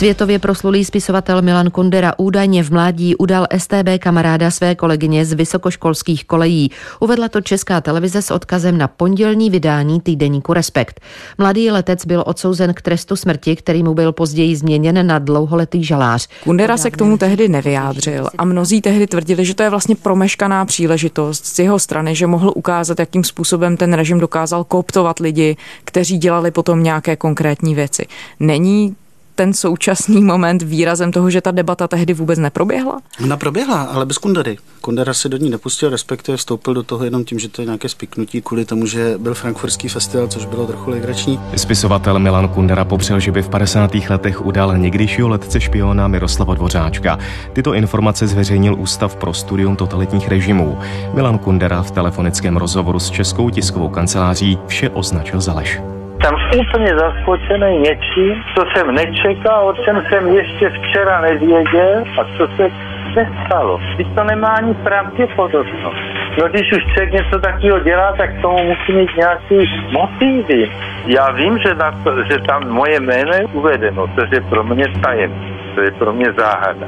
Světově 0.00 0.38
proslulý 0.38 0.84
spisovatel 0.84 1.42
Milan 1.42 1.70
Kundera 1.70 2.12
údajně 2.18 2.62
v 2.62 2.70
mládí 2.70 3.16
udal 3.16 3.46
STB 3.58 3.88
kamaráda 3.98 4.50
své 4.50 4.74
kolegyně 4.74 5.24
z 5.24 5.32
vysokoškolských 5.32 6.24
kolejí. 6.24 6.70
Uvedla 7.00 7.28
to 7.28 7.40
česká 7.40 7.80
televize 7.80 8.22
s 8.22 8.30
odkazem 8.30 8.78
na 8.78 8.88
pondělní 8.88 9.50
vydání 9.50 10.00
týdeníku 10.00 10.52
Respekt. 10.52 11.00
Mladý 11.38 11.70
letec 11.70 12.06
byl 12.06 12.24
odsouzen 12.26 12.74
k 12.74 12.82
trestu 12.82 13.16
smrti, 13.16 13.56
který 13.56 13.82
mu 13.82 13.94
byl 13.94 14.12
později 14.12 14.56
změněn 14.56 15.06
na 15.06 15.18
dlouholetý 15.18 15.84
žalář. 15.84 16.28
Kundera 16.44 16.76
se 16.76 16.90
k 16.90 16.96
tomu 16.96 17.18
tehdy 17.18 17.48
nevyjádřil 17.48 18.28
a 18.38 18.44
mnozí 18.44 18.80
tehdy 18.80 19.06
tvrdili, 19.06 19.44
že 19.44 19.54
to 19.54 19.62
je 19.62 19.70
vlastně 19.70 19.96
promeškaná 19.96 20.64
příležitost 20.64 21.46
z 21.46 21.58
jeho 21.58 21.78
strany, 21.78 22.14
že 22.14 22.26
mohl 22.26 22.52
ukázat, 22.56 22.98
jakým 22.98 23.24
způsobem 23.24 23.76
ten 23.76 23.92
režim 23.92 24.20
dokázal 24.20 24.64
kooptovat 24.64 25.18
lidi, 25.18 25.56
kteří 25.84 26.18
dělali 26.18 26.50
potom 26.50 26.82
nějaké 26.82 27.16
konkrétní 27.16 27.74
věci. 27.74 28.06
Není 28.40 28.96
ten 29.40 29.52
současný 29.52 30.22
moment 30.22 30.62
výrazem 30.62 31.12
toho, 31.12 31.30
že 31.30 31.40
ta 31.40 31.50
debata 31.50 31.88
tehdy 31.88 32.14
vůbec 32.14 32.38
neproběhla? 32.38 33.00
Ona 33.24 33.36
proběhla, 33.36 33.82
ale 33.82 34.06
bez 34.06 34.18
Kundery. 34.18 34.58
Kundera 34.80 35.14
se 35.14 35.28
do 35.28 35.36
ní 35.36 35.50
nepustil, 35.50 35.90
respektive 35.90 36.36
vstoupil 36.36 36.74
do 36.74 36.82
toho 36.82 37.04
jenom 37.04 37.24
tím, 37.24 37.38
že 37.38 37.48
to 37.48 37.62
je 37.62 37.66
nějaké 37.66 37.88
spiknutí 37.88 38.42
kvůli 38.42 38.64
tomu, 38.64 38.86
že 38.86 39.14
byl 39.18 39.34
frankfurtský 39.34 39.88
festival, 39.88 40.28
což 40.28 40.44
bylo 40.44 40.66
trochu 40.66 40.90
legrační. 40.90 41.40
Spisovatel 41.56 42.18
Milan 42.18 42.48
Kundera 42.48 42.84
popřel, 42.84 43.20
že 43.20 43.32
by 43.32 43.42
v 43.42 43.48
50. 43.48 43.90
letech 44.10 44.46
udal 44.46 44.78
někdejšího 44.78 45.28
letce 45.28 45.60
špiona 45.60 46.08
Miroslava 46.08 46.54
Dvořáčka. 46.54 47.18
Tyto 47.52 47.74
informace 47.74 48.26
zveřejnil 48.26 48.76
Ústav 48.78 49.16
pro 49.16 49.34
studium 49.34 49.76
totalitních 49.76 50.28
režimů. 50.28 50.78
Milan 51.14 51.38
Kundera 51.38 51.82
v 51.82 51.90
telefonickém 51.90 52.56
rozhovoru 52.56 52.98
s 52.98 53.10
Českou 53.10 53.50
tiskovou 53.50 53.88
kanceláří 53.88 54.58
vše 54.66 54.90
označil 54.90 55.40
za 55.40 55.52
lež 55.52 55.80
jsem 56.22 56.34
úplně 56.60 56.86
zaskočený 56.98 57.78
něčím, 57.78 58.44
co 58.54 58.64
jsem 58.74 58.94
nečekal, 58.94 59.68
o 59.68 59.72
čem 59.72 60.02
jsem 60.08 60.28
ještě 60.28 60.70
včera 60.70 61.20
nevěděl 61.20 62.04
a 62.20 62.24
co 62.36 62.48
se 62.56 62.70
nestalo. 63.16 63.80
Když 63.94 64.06
to 64.14 64.24
nemá 64.24 64.48
ani 64.48 64.74
pravděpodobnost. 64.74 65.96
No 66.38 66.48
když 66.48 66.72
už 66.72 66.84
člověk 66.92 67.12
něco 67.12 67.40
takového 67.40 67.78
dělá, 67.78 68.12
tak 68.12 68.30
tomu 68.42 68.64
musí 68.64 68.92
mít 68.92 69.16
nějaký 69.16 69.70
motivy. 69.92 70.70
Já 71.06 71.30
vím, 71.32 71.58
že, 71.58 71.74
na 71.74 71.90
to, 72.04 72.24
že 72.30 72.38
tam 72.48 72.68
moje 72.68 73.00
jméno 73.00 73.32
je 73.32 73.44
uvedeno, 73.52 74.06
to 74.06 74.20
je 74.32 74.40
pro 74.40 74.64
mě 74.64 74.84
tajemné, 75.02 75.50
to 75.74 75.80
je 75.80 75.90
pro 75.90 76.12
mě 76.12 76.26
záhada. 76.38 76.86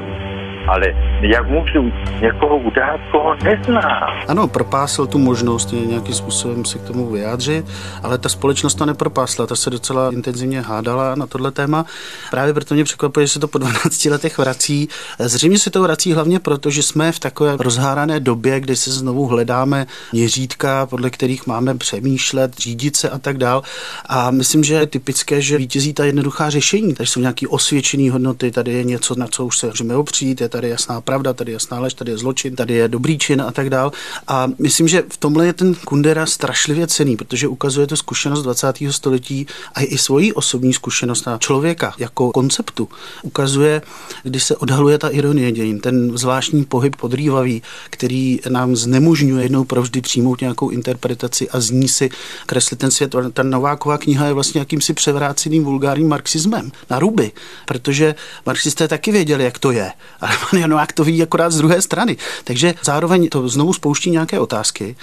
Ale 0.67 0.87
jak 1.21 1.49
můžu 1.49 1.91
někoho 2.21 2.57
udát, 2.57 2.99
koho 3.11 3.35
neznám? 3.43 4.09
Ano, 4.27 4.47
propásl 4.47 5.07
tu 5.07 5.19
možnost 5.19 5.73
nějakým 5.87 6.13
způsobem 6.13 6.65
se 6.65 6.79
k 6.79 6.81
tomu 6.83 7.09
vyjádřit, 7.09 7.65
ale 8.03 8.17
ta 8.17 8.29
společnost 8.29 8.75
to 8.75 8.85
nepropásla, 8.85 9.47
ta 9.47 9.55
se 9.55 9.69
docela 9.69 10.11
intenzivně 10.11 10.61
hádala 10.61 11.15
na 11.15 11.27
tohle 11.27 11.51
téma. 11.51 11.85
Právě 12.31 12.53
proto 12.53 12.73
mě 12.73 12.83
překvapuje, 12.83 13.25
že 13.27 13.33
se 13.33 13.39
to 13.39 13.47
po 13.47 13.57
12 13.63 14.05
letech 14.05 14.37
vrací. 14.37 14.89
Zřejmě 15.19 15.59
se 15.59 15.69
to 15.69 15.81
vrací 15.81 16.13
hlavně 16.13 16.39
proto, 16.39 16.69
že 16.69 16.83
jsme 16.83 17.11
v 17.11 17.19
takové 17.19 17.57
rozhárané 17.59 18.19
době, 18.19 18.59
kdy 18.59 18.75
se 18.75 18.91
znovu 18.91 19.27
hledáme 19.27 19.85
měřítka, 20.13 20.85
podle 20.85 21.09
kterých 21.09 21.47
máme 21.47 21.75
přemýšlet, 21.75 22.57
řídit 22.57 22.95
se 22.95 23.09
a 23.09 23.19
tak 23.19 23.37
dál. 23.37 23.63
A 24.05 24.31
myslím, 24.31 24.63
že 24.63 24.73
je 24.73 24.87
typické, 24.87 25.41
že 25.41 25.57
vítězí 25.57 25.93
ta 25.93 26.05
jednoduchá 26.05 26.49
řešení. 26.49 26.93
Takže 26.93 27.11
jsou 27.11 27.19
nějaké 27.19 27.47
osvědčené 27.47 28.11
hodnoty, 28.11 28.51
tady 28.51 28.71
je 28.71 28.83
něco, 28.83 29.15
na 29.15 29.27
co 29.27 29.45
už 29.45 29.57
se 29.57 29.67
můžeme 29.67 29.95
opřít, 29.95 30.41
je 30.41 30.49
tady 30.53 30.69
jasná 30.69 31.01
pravda, 31.01 31.33
tady 31.33 31.51
je 31.51 31.53
jasná 31.53 31.79
lež, 31.79 31.93
tady 31.93 32.11
je 32.11 32.17
zločin, 32.17 32.55
tady 32.55 32.73
je 32.73 32.87
dobrý 32.87 33.17
čin 33.17 33.41
a 33.41 33.51
tak 33.51 33.69
dál. 33.69 33.91
A 34.27 34.47
myslím, 34.59 34.87
že 34.87 35.03
v 35.09 35.17
tomhle 35.17 35.45
je 35.45 35.53
ten 35.53 35.75
Kundera 35.75 36.25
strašlivě 36.25 36.87
cený, 36.87 37.17
protože 37.17 37.47
ukazuje 37.47 37.87
to 37.87 37.97
zkušenost 37.97 38.43
20. 38.43 38.73
století 38.89 39.47
a 39.75 39.81
i 39.81 39.97
svoji 39.97 40.33
osobní 40.33 40.73
zkušenost 40.73 41.25
na 41.25 41.37
člověka 41.37 41.93
jako 41.97 42.31
konceptu. 42.31 42.89
Ukazuje, 43.23 43.81
když 44.23 44.43
se 44.43 44.55
odhaluje 44.55 44.97
ta 44.97 45.09
ironie 45.09 45.51
dějin, 45.51 45.79
ten 45.79 46.17
zvláštní 46.17 46.65
pohyb 46.65 46.95
podrývavý, 46.95 47.61
který 47.89 48.39
nám 48.49 48.75
znemožňuje 48.75 49.43
jednou 49.43 49.63
provždy 49.63 50.01
přijmout 50.01 50.41
nějakou 50.41 50.69
interpretaci 50.69 51.49
a 51.49 51.59
z 51.59 51.69
ní 51.69 51.87
si 51.87 52.09
kreslit 52.45 52.79
ten 52.79 52.91
svět. 52.91 53.15
Ta 53.33 53.43
Nováková 53.43 53.97
kniha 53.97 54.25
je 54.25 54.33
vlastně 54.33 54.59
jakýmsi 54.59 54.93
převráceným 54.93 55.63
vulgárním 55.63 56.07
marxismem 56.07 56.71
na 56.89 56.99
ruby, 56.99 57.31
protože 57.65 58.15
marxisté 58.45 58.87
taky 58.87 59.11
věděli, 59.11 59.43
jak 59.43 59.59
to 59.59 59.71
je, 59.71 59.91
ale 60.21 60.37
pan 60.51 60.69
Novák 60.69 60.93
to 60.93 61.03
ví 61.03 61.23
akorát 61.23 61.49
z 61.49 61.57
druhé 61.57 61.81
strany. 61.81 62.17
Takže 62.43 62.73
zároveň 62.83 63.29
to 63.29 63.49
znovu 63.49 63.73
spouští 63.73 64.11
nějaké 64.11 64.39
otázky, 64.39 64.95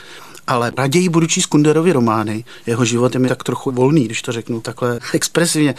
ale 0.47 0.73
raději 0.77 1.09
budu 1.09 1.27
číst 1.27 1.47
Kunderovi 1.47 1.93
romány. 1.93 2.45
Jeho 2.67 2.85
život 2.85 3.15
je 3.15 3.21
mi 3.21 3.29
tak 3.29 3.45
trochu 3.45 3.71
volný, 3.71 4.05
když 4.05 4.23
to 4.23 4.33
řeknu 4.33 4.61
takhle 4.61 4.99
expresivně. 5.13 5.75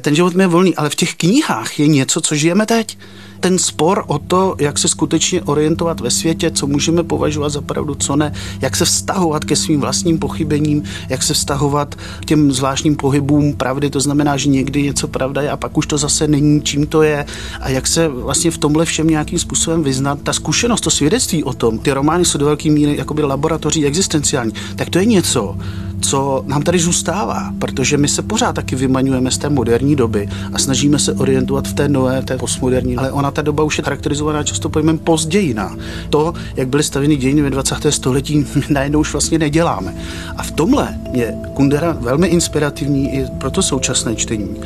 Ten 0.00 0.14
život 0.14 0.34
mi 0.34 0.42
je 0.42 0.46
volný, 0.46 0.76
ale 0.76 0.90
v 0.90 0.94
těch 0.94 1.14
knihách 1.14 1.78
je 1.78 1.86
něco, 1.86 2.20
co 2.20 2.34
žijeme 2.34 2.66
teď 2.66 2.98
ten 3.44 3.58
spor 3.58 4.04
o 4.06 4.18
to, 4.18 4.56
jak 4.58 4.78
se 4.78 4.88
skutečně 4.88 5.42
orientovat 5.42 6.00
ve 6.00 6.10
světě, 6.10 6.50
co 6.50 6.66
můžeme 6.66 7.02
považovat 7.02 7.48
za 7.48 7.60
pravdu, 7.60 7.94
co 7.94 8.16
ne, 8.16 8.32
jak 8.60 8.76
se 8.76 8.84
vztahovat 8.84 9.44
ke 9.44 9.56
svým 9.56 9.80
vlastním 9.80 10.18
pochybením, 10.18 10.82
jak 11.08 11.22
se 11.22 11.34
vztahovat 11.34 11.94
k 11.94 12.24
těm 12.24 12.52
zvláštním 12.52 12.96
pohybům 12.96 13.52
pravdy, 13.52 13.90
to 13.90 14.00
znamená, 14.00 14.36
že 14.36 14.48
někdy 14.48 14.82
něco 14.82 15.08
pravda 15.08 15.42
je 15.42 15.50
a 15.50 15.56
pak 15.56 15.76
už 15.76 15.86
to 15.86 15.98
zase 15.98 16.28
není, 16.28 16.62
čím 16.62 16.86
to 16.86 17.02
je 17.02 17.26
a 17.60 17.68
jak 17.68 17.86
se 17.86 18.08
vlastně 18.08 18.50
v 18.50 18.58
tomhle 18.58 18.84
všem 18.84 19.06
nějakým 19.06 19.38
způsobem 19.38 19.82
vyznat. 19.82 20.18
Ta 20.22 20.32
zkušenost, 20.32 20.80
to 20.80 20.90
svědectví 20.90 21.44
o 21.44 21.52
tom, 21.52 21.78
ty 21.78 21.92
romány 21.92 22.24
jsou 22.24 22.38
do 22.38 22.46
velké 22.46 22.70
míry 22.70 22.96
jakoby 22.96 23.22
laboratoří 23.22 23.86
existenciální, 23.86 24.52
tak 24.76 24.90
to 24.90 24.98
je 24.98 25.04
něco, 25.04 25.56
co 26.04 26.44
nám 26.46 26.62
tady 26.62 26.78
zůstává, 26.78 27.52
protože 27.58 27.96
my 27.96 28.08
se 28.08 28.22
pořád 28.22 28.52
taky 28.52 28.76
vymaňujeme 28.76 29.30
z 29.30 29.38
té 29.38 29.50
moderní 29.50 29.96
doby 29.96 30.28
a 30.52 30.58
snažíme 30.58 30.98
se 30.98 31.12
orientovat 31.12 31.68
v 31.68 31.72
té 31.72 31.88
nové, 31.88 32.22
té 32.22 32.38
postmoderní, 32.38 32.96
ale 32.96 33.12
ona 33.12 33.30
ta 33.30 33.42
doba 33.42 33.64
už 33.64 33.78
je 33.78 33.84
charakterizovaná 33.84 34.42
často 34.42 34.68
pojmem 34.68 34.98
pozdějina. 34.98 35.76
To, 36.10 36.34
jak 36.56 36.68
byly 36.68 36.82
stavěny 36.82 37.16
dějiny 37.16 37.42
ve 37.42 37.50
20. 37.50 37.76
století, 37.90 38.46
najednou 38.68 39.00
už 39.00 39.12
vlastně 39.12 39.38
neděláme. 39.38 39.94
A 40.36 40.42
v 40.42 40.50
tomhle 40.50 40.98
je 41.12 41.34
Kundera 41.54 41.96
velmi 42.00 42.26
inspirativní 42.26 43.14
i 43.14 43.26
pro 43.38 43.50
to 43.50 43.62
současné 43.62 44.16
čtení. 44.16 44.56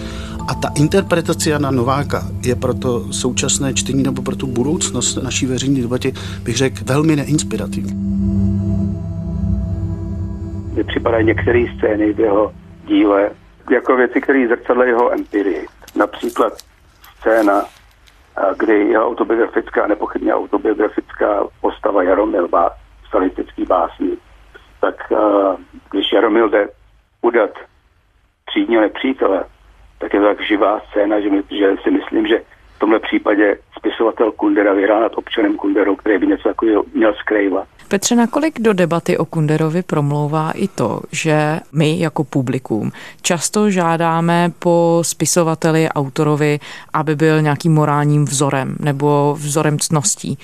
A 0.49 0.55
ta 0.55 0.69
interpretace 0.75 1.51
Jana 1.51 1.71
Nováka 1.71 2.29
je 2.43 2.57
pro 2.57 2.75
to 2.75 3.13
současné 3.13 3.75
čtení 3.75 4.03
nebo 4.03 4.23
pro 4.23 4.37
tu 4.37 4.47
budoucnost 4.47 5.19
naší 5.23 5.47
veřejné 5.47 5.83
debaty, 5.83 6.15
bych 6.43 6.57
řekl, 6.57 6.85
velmi 6.85 7.17
neinspirativní 7.17 8.09
mi 10.79 10.85
připadají 10.85 11.27
některé 11.27 11.65
scény 11.77 12.13
v 12.13 12.21
jeho 12.21 12.55
díle 12.85 13.31
jako 13.71 13.97
věci, 13.97 14.21
které 14.21 14.49
zrcadle 14.49 14.87
jeho 14.87 15.13
empirii. 15.13 15.67
Například 15.97 16.53
scéna, 17.19 17.65
kdy 18.59 18.75
jeho 18.75 19.07
autobiografická, 19.07 19.87
nepochybně 19.87 20.35
autobiografická 20.35 21.45
postava 21.61 22.03
Jaromil, 22.03 22.49
bá, 22.49 22.71
stalistický 23.09 23.65
básník, 23.65 24.21
tak 24.81 25.13
když 25.91 26.13
Jaromil 26.13 26.49
jde 26.49 26.69
udat 27.23 27.51
třídního 28.45 28.83
nepřítele, 28.83 29.45
tak 29.99 30.15
je 30.15 30.21
to 30.21 30.27
tak 30.27 30.47
živá 30.47 30.81
scéna, 30.91 31.21
že, 31.21 31.31
my, 31.31 31.43
že 31.59 31.75
si 31.83 31.91
myslím, 31.91 32.27
že 32.27 32.43
v 32.77 32.79
tomhle 32.79 32.99
případě 32.99 33.59
spisovatel 33.79 34.33
Kundera 34.33 34.73
vyhrál 34.73 35.01
nad 35.01 35.13
občanem 35.15 35.57
Kunderou, 35.57 35.97
který 35.97 36.19
by 36.19 36.27
něco 36.27 36.49
takového 36.49 36.85
měl 36.95 37.15
skrývat. 37.15 37.69
Petře, 37.89 38.15
nakolik 38.15 38.61
do 38.61 38.73
debaty 38.73 39.19
o 39.19 39.25
Kunderovi 39.25 39.83
promlouvá 39.83 40.51
i 40.51 40.69
to, 40.69 41.01
že 41.13 41.61
my 41.73 41.99
jako 41.99 42.25
publikum 42.25 42.93
často 43.23 43.71
žádáme 43.71 44.53
po 44.59 44.99
spisovateli, 45.03 45.89
autorovi, 45.89 46.61
aby 46.93 47.17
byl 47.17 47.43
nějakým 47.43 47.75
morálním 47.75 48.25
vzorem 48.25 48.77
nebo 48.81 49.37
vzorem 49.39 49.79
cností. 49.79 50.39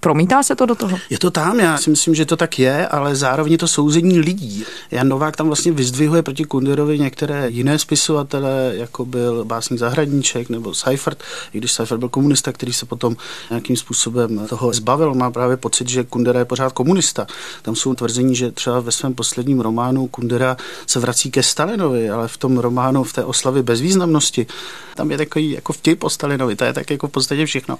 Promítá 0.00 0.42
se 0.42 0.56
to 0.56 0.66
do 0.66 0.74
toho? 0.74 0.98
Je 1.10 1.18
to 1.18 1.30
tam, 1.30 1.60
já 1.60 1.78
si 1.78 1.90
myslím, 1.90 2.14
že 2.14 2.26
to 2.26 2.36
tak 2.36 2.58
je, 2.58 2.88
ale 2.88 3.16
zároveň 3.16 3.56
to 3.56 3.68
souzení 3.68 4.18
lidí. 4.18 4.64
Jan 4.90 5.08
Novák 5.08 5.36
tam 5.36 5.46
vlastně 5.46 5.72
vyzdvihuje 5.72 6.22
proti 6.22 6.44
Kunderovi 6.44 6.98
některé 6.98 7.50
jiné 7.50 7.78
spisovatele, 7.78 8.72
jako 8.74 9.04
byl 9.04 9.44
básník 9.44 9.80
Zahradníček 9.80 10.48
nebo 10.48 10.74
Seifert, 10.74 11.22
i 11.52 11.58
když 11.58 11.72
Seifert 11.72 11.98
byl 11.98 12.08
komunista, 12.08 12.52
který 12.52 12.72
se 12.72 12.86
potom 12.86 13.16
nějakým 13.50 13.76
způsobem 13.76 14.46
toho 14.48 14.72
zbavil. 14.72 15.14
Má 15.14 15.30
právě 15.30 15.56
pocit, 15.56 15.88
že 15.88 16.04
Kundera 16.04 16.38
je 16.38 16.44
pořád 16.44 16.72
komunista. 16.72 17.26
Tam 17.62 17.76
jsou 17.76 17.94
tvrzení, 17.94 18.36
že 18.36 18.50
třeba 18.50 18.80
ve 18.80 18.92
svém 18.92 19.14
posledním 19.14 19.60
románu 19.60 20.06
Kundera 20.06 20.56
se 20.86 21.00
vrací 21.00 21.30
ke 21.30 21.42
Stalinovi, 21.42 22.10
ale 22.10 22.28
v 22.28 22.36
tom 22.36 22.58
románu, 22.58 23.04
v 23.04 23.12
té 23.12 23.24
oslavě 23.24 23.62
bezvýznamnosti, 23.62 24.46
tam 24.94 25.10
je 25.10 25.18
takový 25.18 25.50
jako 25.50 25.72
vtip 25.72 26.04
o 26.04 26.10
Stalinovi, 26.10 26.56
to 26.56 26.64
je 26.64 26.72
tak 26.72 26.90
jako 26.90 27.08
v 27.08 27.10
podstatě 27.10 27.46
všechno. 27.46 27.78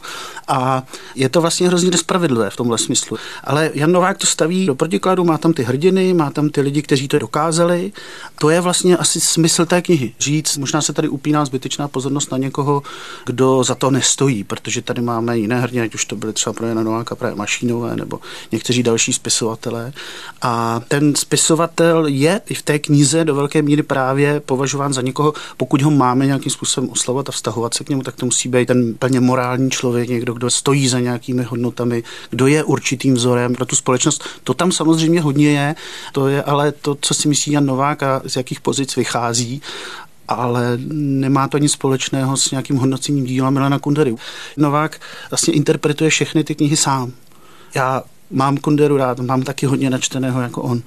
A 0.48 0.82
je 1.14 1.28
to 1.28 1.40
vlastně 1.40 1.68
hrozně 1.68 1.90
nespravedlivé 2.08 2.50
v 2.50 2.56
tomhle 2.56 2.78
smyslu. 2.78 3.16
Ale 3.44 3.70
Jan 3.74 3.92
Novák 3.92 4.18
to 4.18 4.26
staví 4.26 4.66
do 4.66 4.74
protikladu, 4.74 5.24
má 5.24 5.38
tam 5.38 5.52
ty 5.52 5.62
hrdiny, 5.62 6.14
má 6.14 6.30
tam 6.30 6.48
ty 6.48 6.60
lidi, 6.60 6.82
kteří 6.82 7.08
to 7.08 7.18
dokázali. 7.18 7.92
To 8.38 8.50
je 8.50 8.60
vlastně 8.60 8.96
asi 8.96 9.20
smysl 9.20 9.66
té 9.66 9.82
knihy. 9.82 10.12
Říct, 10.18 10.56
možná 10.56 10.82
se 10.82 10.92
tady 10.92 11.08
upíná 11.08 11.44
zbytečná 11.44 11.88
pozornost 11.88 12.32
na 12.32 12.38
někoho, 12.38 12.82
kdo 13.26 13.64
za 13.64 13.74
to 13.74 13.90
nestojí, 13.90 14.44
protože 14.44 14.82
tady 14.82 15.02
máme 15.02 15.38
jiné 15.38 15.60
hrdiny, 15.60 15.84
ať 15.84 15.94
už 15.94 16.04
to 16.04 16.16
byly 16.16 16.32
třeba 16.32 16.52
pro 16.52 16.66
Jana 16.66 16.82
Nováka 16.82 17.14
právě 17.14 17.36
Mašínové 17.36 17.96
nebo 17.96 18.20
někteří 18.52 18.82
další 18.82 19.12
spisovatelé. 19.12 19.92
A 20.42 20.80
ten 20.88 21.14
spisovatel 21.14 22.06
je 22.06 22.40
i 22.48 22.54
v 22.54 22.62
té 22.62 22.78
knize 22.78 23.24
do 23.24 23.34
velké 23.34 23.62
míry 23.62 23.82
právě 23.82 24.40
považován 24.40 24.92
za 24.92 25.02
někoho, 25.02 25.32
pokud 25.56 25.82
ho 25.82 25.90
máme 25.90 26.26
nějakým 26.26 26.52
způsobem 26.52 26.90
oslavovat 26.90 27.28
a 27.28 27.32
vztahovat 27.32 27.74
se 27.74 27.84
k 27.84 27.88
němu, 27.88 28.02
tak 28.02 28.16
to 28.16 28.26
musí 28.26 28.48
být 28.48 28.66
ten 28.66 28.94
plně 28.94 29.20
morální 29.20 29.70
člověk, 29.70 30.08
někdo, 30.08 30.32
kdo 30.34 30.50
stojí 30.50 30.88
za 30.88 31.00
nějakými 31.00 31.42
hodnotami, 31.42 31.97
kdo 32.30 32.46
je 32.46 32.64
určitým 32.64 33.14
vzorem 33.14 33.54
pro 33.54 33.66
tu 33.66 33.76
společnost. 33.76 34.24
To 34.44 34.54
tam 34.54 34.72
samozřejmě 34.72 35.20
hodně 35.20 35.50
je, 35.50 35.74
to 36.12 36.28
je 36.28 36.42
ale 36.42 36.72
to, 36.72 36.96
co 37.00 37.14
si 37.14 37.28
myslí 37.28 37.52
Jan 37.52 37.66
Novák 37.66 38.02
a 38.02 38.22
z 38.26 38.36
jakých 38.36 38.60
pozic 38.60 38.96
vychází 38.96 39.62
ale 40.28 40.78
nemá 40.92 41.48
to 41.48 41.58
nic 41.58 41.72
společného 41.72 42.36
s 42.36 42.50
nějakým 42.50 42.76
hodnocením 42.76 43.24
díla 43.24 43.50
Milana 43.50 43.78
Kundery. 43.78 44.14
Novák 44.56 45.00
vlastně 45.30 45.54
interpretuje 45.54 46.10
všechny 46.10 46.44
ty 46.44 46.54
knihy 46.54 46.76
sám. 46.76 47.12
Já 47.74 48.02
mám 48.30 48.56
Kunderu 48.56 48.96
rád, 48.96 49.18
mám 49.20 49.42
taky 49.42 49.66
hodně 49.66 49.90
načteného 49.90 50.40
jako 50.40 50.62
on, 50.62 50.82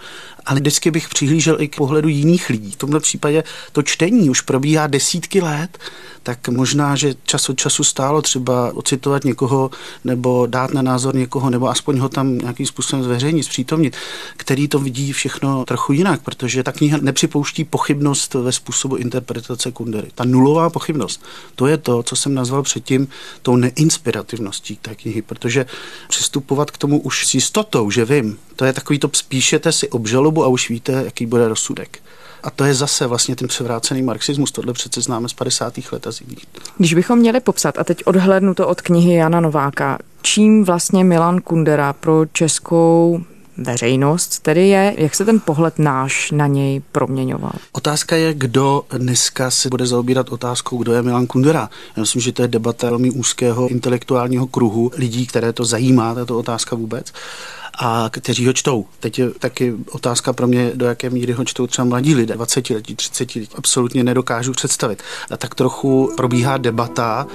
ale 0.45 0.59
vždycky 0.59 0.91
bych 0.91 1.09
přihlížel 1.09 1.61
i 1.61 1.67
k 1.67 1.75
pohledu 1.75 2.09
jiných 2.09 2.49
lidí. 2.49 2.71
V 2.71 2.75
tomhle 2.75 2.99
případě 2.99 3.43
to 3.71 3.81
čtení 3.81 4.29
už 4.29 4.41
probíhá 4.41 4.87
desítky 4.87 5.41
let 5.41 5.77
tak 6.23 6.47
možná, 6.47 6.95
že 6.95 7.15
čas 7.23 7.49
od 7.49 7.59
času 7.59 7.83
stálo 7.83 8.21
třeba 8.21 8.73
ocitovat 8.73 9.23
někoho 9.23 9.71
nebo 10.03 10.45
dát 10.45 10.73
na 10.73 10.81
názor 10.81 11.15
někoho, 11.15 11.49
nebo 11.49 11.69
aspoň 11.69 11.99
ho 11.99 12.09
tam 12.09 12.37
nějakým 12.37 12.65
způsobem 12.65 13.03
zveřejnit, 13.03 13.43
zpřítomnit, 13.43 13.95
který 14.37 14.67
to 14.67 14.79
vidí 14.79 15.13
všechno 15.13 15.65
trochu 15.65 15.93
jinak, 15.93 16.21
protože 16.21 16.63
ta 16.63 16.71
kniha 16.71 16.97
nepřipouští 17.01 17.63
pochybnost 17.63 18.33
ve 18.33 18.51
způsobu 18.51 18.95
interpretace 18.95 19.71
Kundery. 19.71 20.07
Ta 20.15 20.23
nulová 20.23 20.69
pochybnost, 20.69 21.23
to 21.55 21.67
je 21.67 21.77
to, 21.77 22.03
co 22.03 22.15
jsem 22.15 22.33
nazval 22.33 22.63
předtím 22.63 23.07
tou 23.41 23.55
neinspirativností 23.55 24.75
té 24.81 24.95
knihy, 24.95 25.21
protože 25.21 25.65
přistupovat 26.09 26.71
k 26.71 26.77
tomu 26.77 26.99
už 26.99 27.27
s 27.27 27.33
jistotou, 27.33 27.91
že 27.91 28.05
vím, 28.05 28.37
to 28.61 28.65
je 28.65 28.73
takový 28.73 28.99
to 28.99 29.09
spíšete 29.13 29.71
si 29.71 29.89
obžalobu 29.89 30.43
a 30.43 30.47
už 30.47 30.69
víte, 30.69 30.91
jaký 30.91 31.25
bude 31.25 31.47
rozsudek. 31.47 31.99
A 32.43 32.49
to 32.49 32.65
je 32.65 32.73
zase 32.73 33.07
vlastně 33.07 33.35
ten 33.35 33.47
převrácený 33.47 34.01
marxismus. 34.01 34.51
Tohle 34.51 34.73
přece 34.73 35.01
známe 35.01 35.29
z 35.29 35.33
50. 35.33 35.73
let 35.91 36.07
a 36.07 36.11
z 36.11 36.21
jiných. 36.21 36.45
Když 36.77 36.93
bychom 36.93 37.19
měli 37.19 37.39
popsat, 37.39 37.79
a 37.79 37.83
teď 37.83 38.03
odhlednu 38.05 38.53
to 38.53 38.67
od 38.67 38.81
knihy 38.81 39.13
Jana 39.13 39.39
Nováka, 39.39 39.97
čím 40.21 40.63
vlastně 40.63 41.03
Milan 41.03 41.41
Kundera 41.41 41.93
pro 41.93 42.25
českou 42.33 43.21
veřejnost 43.57 44.39
tedy 44.39 44.67
je, 44.67 44.95
jak 44.97 45.15
se 45.15 45.25
ten 45.25 45.39
pohled 45.39 45.79
náš 45.79 46.31
na 46.31 46.47
něj 46.47 46.81
proměňoval. 46.91 47.53
Otázka 47.71 48.15
je, 48.15 48.33
kdo 48.33 48.83
dneska 48.97 49.51
se 49.51 49.69
bude 49.69 49.87
zaobírat 49.87 50.29
otázkou, 50.29 50.77
kdo 50.77 50.93
je 50.93 51.01
Milan 51.01 51.27
Kundera. 51.27 51.69
Já 51.97 52.01
myslím, 52.01 52.21
že 52.21 52.31
to 52.31 52.41
je 52.41 52.47
debata 52.47 52.89
velmi 52.89 53.11
úzkého 53.11 53.67
intelektuálního 53.67 54.47
kruhu 54.47 54.91
lidí, 54.97 55.27
které 55.27 55.53
to 55.53 55.65
zajímá, 55.65 56.15
tato 56.15 56.37
otázka 56.37 56.75
vůbec 56.75 57.13
a 57.79 58.09
kteří 58.09 58.47
ho 58.47 58.53
čtou. 58.53 58.85
Teď 58.99 59.19
je 59.19 59.29
taky 59.29 59.73
otázka 59.91 60.33
pro 60.33 60.47
mě, 60.47 60.71
do 60.75 60.85
jaké 60.85 61.09
míry 61.09 61.33
ho 61.33 61.45
čtou 61.45 61.67
třeba 61.67 61.85
mladí 61.85 62.15
lidé, 62.15 62.33
20 62.33 62.69
letí, 62.69 62.95
30 62.95 63.35
letí, 63.35 63.49
absolutně 63.55 64.03
nedokážu 64.03 64.51
představit. 64.51 65.03
A 65.31 65.37
tak 65.37 65.55
trochu 65.55 66.13
probíhá 66.17 66.57
debata, 66.57 67.27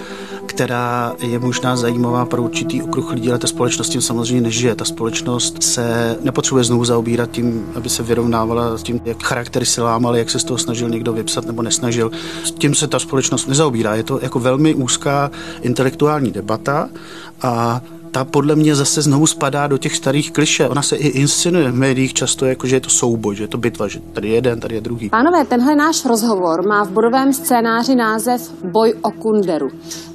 která 0.47 1.15
je 1.19 1.39
možná 1.39 1.77
zajímavá 1.77 2.25
pro 2.25 2.43
určitý 2.43 2.83
okruh 2.83 3.13
lidí, 3.13 3.29
ale 3.29 3.39
ta 3.39 3.47
společnost 3.47 3.89
tím 3.89 4.01
samozřejmě 4.01 4.41
nežije. 4.41 4.75
Ta 4.75 4.85
společnost 4.85 5.63
se 5.63 6.17
nepotřebuje 6.23 6.65
znovu 6.65 6.85
zaobírat 6.85 7.31
tím, 7.31 7.67
aby 7.75 7.89
se 7.89 8.03
vyrovnávala 8.03 8.79
s 8.79 8.83
tím, 8.83 9.01
jak 9.05 9.23
charaktery 9.23 9.67
se 9.67 9.83
lámaly, 9.83 10.19
jak 10.19 10.31
se 10.31 10.39
z 10.39 10.45
toho 10.45 10.59
snažil 10.59 10.89
někdo 10.89 11.13
vypsat 11.13 11.47
nebo 11.47 11.63
nesnažil. 11.63 12.11
S 12.45 12.51
tím 12.51 12.75
se 12.75 12.87
ta 12.87 12.99
společnost 12.99 13.49
nezaobírá. 13.49 13.95
Je 13.95 14.03
to 14.03 14.19
jako 14.23 14.41
velmi 14.41 14.75
úzká 14.75 15.31
intelektuální 15.63 16.31
debata 16.31 16.89
a 17.43 17.81
ta 18.17 18.25
podle 18.25 18.57
mě 18.57 18.75
zase 18.75 19.03
znovu 19.03 19.27
spadá 19.27 19.67
do 19.67 19.79
těch 19.79 19.97
starých 19.97 20.33
kliše. 20.33 20.69
Ona 20.69 20.83
se 20.83 20.97
i 20.97 21.09
inscenuje 21.09 21.71
v 21.71 21.75
médiích 21.75 22.15
často 22.15 22.47
jako, 22.47 22.67
že 22.67 22.77
je 22.77 22.81
to 22.81 22.91
souboj, 22.91 23.37
že 23.37 23.45
je 23.45 23.49
to 23.49 23.59
bitva, 23.59 23.89
že 23.89 24.01
tady 24.13 24.29
je 24.29 24.35
jeden, 24.35 24.61
tady 24.61 24.75
je 24.75 24.81
druhý. 24.81 25.11
Pánové, 25.11 25.45
tenhle 25.45 25.77
náš 25.77 26.05
rozhovor 26.05 26.69
má 26.69 26.85
v 26.85 26.91
bodovém 26.91 27.33
scénáři 27.33 27.95
název 27.95 28.41
Boj 28.73 28.95
o 29.03 29.11
Kunderu. 29.11 29.69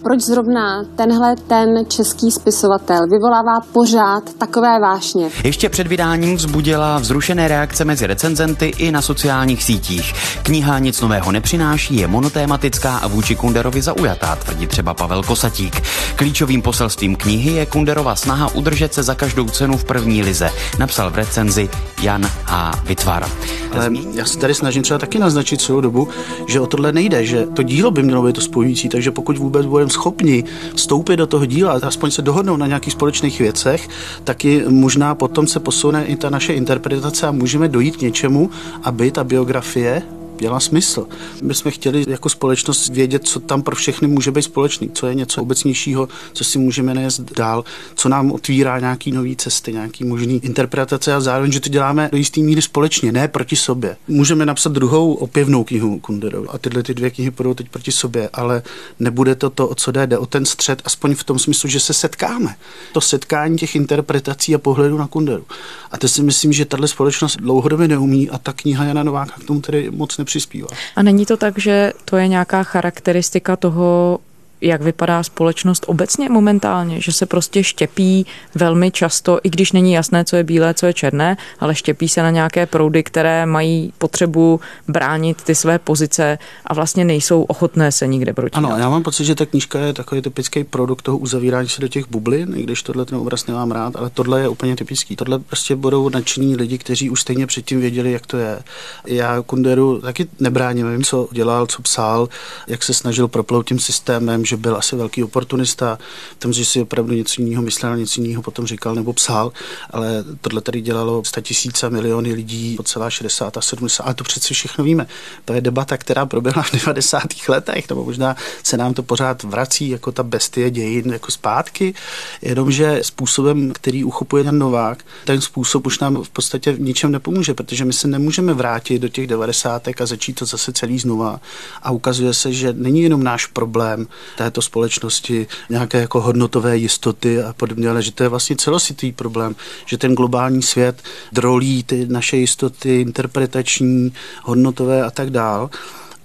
Proč 0.04 0.22
zrovna 0.22 0.84
tenhle 0.96 1.36
ten 1.48 1.68
český 1.88 2.32
spisovatel 2.32 3.00
vyvolává 3.12 3.62
pořád 3.74 4.34
takové 4.38 4.80
vášně? 4.80 5.30
Ještě 5.44 5.70
před 5.70 5.88
vydáním 5.88 6.36
vzbudila 6.36 7.00
vzrušené 7.00 7.48
reakce 7.48 7.86
mezi 7.86 8.08
recenzenty 8.08 8.66
i 8.66 8.92
na 8.92 9.02
sociálních 9.02 9.64
sítích. 9.64 10.14
Kniha 10.44 10.80
nic 10.80 11.02
nového 11.02 11.32
nepřináší, 11.32 11.96
je 11.98 12.08
monotématická 12.08 12.98
a 12.98 13.08
vůči 13.08 13.36
Kunderovi 13.36 13.82
zaujatá, 13.82 14.36
tvrdí 14.36 14.68
třeba 14.68 14.94
Pavel 14.94 15.24
Kosatík. 15.24 15.82
Klíčovým 16.16 16.62
poselstvím 16.62 17.16
knihy 17.16 17.52
je 17.52 17.66
Kunder 17.66 17.90
Kunderova 17.91 18.15
snaha 18.15 18.56
udržet 18.56 18.93
se 18.93 19.04
za 19.04 19.15
každou 19.15 19.49
cenu 19.49 19.77
v 19.77 19.84
první 19.84 20.23
lize, 20.23 20.49
napsal 20.80 21.12
v 21.12 21.15
recenzi 21.15 21.69
Jan 22.01 22.32
A. 22.47 22.71
Vytvar. 22.84 23.30
Ale 23.71 23.89
já 24.13 24.25
se 24.25 24.38
tady 24.38 24.54
snažím 24.54 24.84
třeba 24.84 24.97
taky 24.97 25.19
naznačit 25.19 25.62
celou 25.62 25.82
dobu, 25.82 26.08
že 26.47 26.60
o 26.60 26.67
tohle 26.67 26.91
nejde, 26.91 27.25
že 27.25 27.45
to 27.45 27.63
dílo 27.63 27.91
by 27.91 28.04
mělo 28.04 28.23
být 28.23 28.36
to 28.36 28.41
spojující, 28.41 28.89
takže 28.89 29.12
pokud 29.12 29.38
vůbec 29.38 29.65
budeme 29.65 29.91
schopni 29.91 30.43
vstoupit 30.75 31.17
do 31.17 31.27
toho 31.27 31.45
díla, 31.45 31.80
aspoň 31.84 32.12
se 32.12 32.21
dohodnout 32.21 32.58
na 32.58 32.67
nějakých 32.67 32.93
společných 32.93 33.39
věcech, 33.39 33.89
taky 34.23 34.63
možná 34.69 35.15
potom 35.15 35.47
se 35.47 35.60
posune 35.60 36.06
i 36.06 36.15
ta 36.15 36.30
naše 36.30 36.54
interpretace 36.54 37.27
a 37.27 37.32
můžeme 37.32 37.67
dojít 37.67 37.97
k 37.97 38.01
něčemu, 38.01 38.49
aby 38.84 39.12
ta 39.12 39.23
biografie 39.23 40.01
měla 40.41 40.60
smysl. 40.60 41.08
My 41.41 41.56
jsme 41.56 41.71
chtěli 41.71 42.06
jako 42.08 42.30
společnost 42.30 42.89
vědět, 42.89 43.27
co 43.27 43.39
tam 43.39 43.62
pro 43.62 43.75
všechny 43.75 44.08
může 44.08 44.32
být 44.32 44.41
společný, 44.41 44.89
co 44.93 45.08
je 45.08 45.15
něco 45.15 45.41
obecnějšího, 45.41 46.08
co 46.34 46.43
si 46.43 46.60
můžeme 46.60 46.93
nést 46.93 47.19
dál, 47.19 47.63
co 47.95 48.10
nám 48.10 48.32
otvírá 48.32 48.80
nějaký 48.80 49.12
nové 49.12 49.36
cesty, 49.36 49.73
nějaký 49.73 50.04
možný 50.04 50.39
interpretace 50.43 51.13
a 51.13 51.19
zároveň, 51.19 51.51
že 51.51 51.60
to 51.60 51.69
děláme 51.69 52.10
do 52.12 52.17
jistý 52.17 52.43
míry 52.43 52.62
společně, 52.62 53.12
ne 53.12 53.27
proti 53.27 53.56
sobě. 53.56 53.97
Můžeme 54.08 54.45
napsat 54.45 54.71
druhou 54.71 55.13
opěvnou 55.13 55.63
knihu 55.63 55.99
Kunderovi 55.99 56.47
a 56.47 56.58
tyhle 56.58 56.84
ty 56.84 56.93
dvě 56.93 57.10
knihy 57.10 57.32
budou 57.32 57.54
teď 57.54 57.69
proti 57.69 57.91
sobě, 57.91 58.30
ale 58.34 58.62
nebude 58.99 59.36
to 59.36 59.49
to, 59.49 59.67
o 59.67 59.75
co 59.75 59.91
jde, 59.91 60.08
jde 60.08 60.17
o 60.17 60.25
ten 60.25 60.45
střed, 60.45 60.82
aspoň 60.86 61.15
v 61.15 61.23
tom 61.23 61.39
smyslu, 61.39 61.69
že 61.69 61.80
se 61.80 61.93
setkáme. 61.93 62.56
To 62.93 63.01
setkání 63.01 63.58
těch 63.58 63.75
interpretací 63.75 64.56
a 64.56 64.58
pohledu 64.58 64.97
na 64.97 65.08
Kunderu. 65.08 65.45
A 65.91 65.97
to 65.97 66.08
si 66.08 66.23
myslím, 66.23 66.54
že 66.54 66.65
tahle 66.65 66.88
společnost 66.88 67.38
dlouhodobě 67.38 67.88
neumí 67.88 68.30
a 68.30 68.38
ta 68.38 68.54
kniha 68.54 68.84
Jana 68.84 69.04
Nováka 69.04 69.34
k 69.39 69.43
tomu 69.43 69.62
tedy 69.62 69.91
moc 69.91 70.17
nepřijde 70.17 70.31
přispívá. 70.32 70.67
A 70.96 71.04
není 71.04 71.26
to 71.26 71.38
tak, 71.38 71.60
že 71.60 71.94
to 72.06 72.17
je 72.17 72.28
nějaká 72.28 72.63
charakteristika 72.63 73.56
toho 73.56 74.20
jak 74.62 74.82
vypadá 74.82 75.24
společnost 75.24 75.86
obecně 75.88 76.30
momentálně, 76.30 77.02
že 77.02 77.12
se 77.12 77.26
prostě 77.26 77.63
štěpí 77.63 78.26
velmi 78.56 78.91
často, 78.91 79.39
i 79.43 79.50
když 79.50 79.71
není 79.71 79.93
jasné, 79.93 80.26
co 80.26 80.36
je 80.36 80.43
bílé, 80.43 80.74
co 80.74 80.86
je 80.86 80.93
černé, 80.93 81.38
ale 81.60 81.76
štěpí 81.76 82.10
se 82.10 82.21
na 82.24 82.30
nějaké 82.30 82.65
proudy, 82.65 83.04
které 83.04 83.45
mají 83.45 83.93
potřebu 83.97 84.60
bránit 84.88 85.41
ty 85.43 85.56
své 85.56 85.80
pozice 85.80 86.38
a 86.65 86.74
vlastně 86.74 87.06
nejsou 87.06 87.43
ochotné 87.43 87.91
se 87.91 88.08
nikde 88.08 88.34
proti. 88.34 88.54
Ano, 88.54 88.76
já 88.78 88.89
mám 88.89 89.04
pocit, 89.04 89.26
že 89.26 89.36
ta 89.36 89.45
knížka 89.45 89.80
je 89.80 89.93
takový 89.93 90.21
typický 90.21 90.63
produkt 90.63 91.02
toho 91.02 91.17
uzavírání 91.17 91.69
se 91.69 91.82
do 91.82 91.88
těch 91.88 92.10
bublin, 92.10 92.54
i 92.56 92.63
když 92.63 92.84
tohle 92.84 93.06
ten 93.06 93.17
obraz 93.17 93.47
nemám 93.47 93.71
rád, 93.71 93.95
ale 93.95 94.10
tohle 94.10 94.41
je 94.41 94.47
úplně 94.47 94.76
typický. 94.76 95.15
Tohle 95.15 95.39
prostě 95.39 95.76
budou 95.76 96.10
nadšení 96.10 96.56
lidi, 96.56 96.78
kteří 96.78 97.10
už 97.10 97.21
stejně 97.21 97.47
předtím 97.47 97.80
věděli, 97.80 98.12
jak 98.12 98.26
to 98.26 98.38
je. 98.38 98.60
Já 99.08 99.41
Kunderu 99.41 100.02
taky 100.02 100.28
nebráním, 100.39 100.91
vím, 100.91 101.04
co 101.04 101.28
dělal, 101.32 101.67
co 101.67 101.82
psal, 101.82 102.30
jak 102.67 102.84
se 102.84 102.93
snažil 102.93 103.28
proplout 103.28 103.67
tím 103.67 103.80
systémem, 103.80 104.45
že 104.52 104.58
byl 104.58 104.76
asi 104.76 104.96
velký 104.96 105.24
oportunista, 105.24 106.00
tom, 106.40 106.54
že 106.54 106.66
si 106.66 106.82
opravdu 106.82 107.14
něco 107.14 107.42
jiného 107.42 107.62
myslel, 107.64 107.98
něco 107.98 108.22
jiného 108.22 108.42
potom 108.42 108.68
říkal 108.68 108.96
nebo 108.96 109.14
psal, 109.14 109.52
ale 109.90 110.24
tohle 110.42 110.62
tady 110.62 110.82
dělalo 110.82 111.24
100 111.26 111.42
tisíce 111.42 111.90
miliony 111.90 112.34
lidí 112.34 112.76
po 112.76 112.84
celá 112.84 113.10
60 113.10 113.58
a 113.58 113.62
70, 113.62 114.04
ale 114.04 114.14
to 114.14 114.24
přece 114.24 114.54
všechno 114.54 114.84
víme. 114.84 115.08
To 115.46 115.54
je 115.54 115.62
debata, 115.62 115.98
která 115.98 116.26
proběhla 116.26 116.64
v 116.64 116.72
90. 116.72 117.24
letech, 117.48 117.90
nebo 117.90 118.04
možná 118.04 118.36
se 118.64 118.78
nám 118.78 118.94
to 118.94 119.04
pořád 119.04 119.44
vrací 119.44 119.90
jako 119.90 120.12
ta 120.12 120.24
bestie 120.24 120.70
dějin 120.70 121.12
jako 121.12 121.32
zpátky, 121.32 121.94
jenomže 122.42 123.00
způsobem, 123.02 123.72
který 123.72 124.04
uchopuje 124.04 124.44
ten 124.44 124.60
Novák, 124.60 125.06
ten 125.26 125.42
způsob 125.42 125.88
už 125.88 126.00
nám 126.00 126.24
v 126.24 126.30
podstatě 126.30 126.72
v 126.72 126.82
ničem 126.82 127.12
nepomůže, 127.12 127.54
protože 127.54 127.86
my 127.86 127.94
se 127.94 128.08
nemůžeme 128.08 128.54
vrátit 128.54 129.00
do 129.00 129.10
těch 129.10 129.28
90. 129.28 129.88
a 129.88 130.06
začít 130.06 130.34
to 130.34 130.46
zase 130.46 130.74
celý 130.74 131.00
znova. 131.00 131.40
A 131.82 131.92
ukazuje 131.92 132.34
se, 132.34 132.54
že 132.54 132.74
není 132.74 133.02
jenom 133.02 133.24
náš 133.24 133.46
problém 133.46 134.08
této 134.41 134.62
společnosti 134.62 135.47
nějaké 135.69 136.01
jako 136.01 136.21
hodnotové 136.21 136.77
jistoty 136.77 137.43
a 137.43 137.54
podobně, 137.54 137.89
ale 137.89 138.01
že 138.01 138.12
to 138.12 138.23
je 138.23 138.30
vlastně 138.30 138.56
celosvětový 138.56 139.12
problém, 139.12 139.56
že 139.86 139.97
ten 139.97 140.15
globální 140.15 140.62
svět 140.62 141.01
drolí 141.32 141.84
ty 141.84 142.06
naše 142.10 142.38
jistoty 142.38 143.01
interpretační, 143.01 144.13
hodnotové 144.43 145.04
a 145.04 145.12
tak 145.12 145.30
dál 145.30 145.69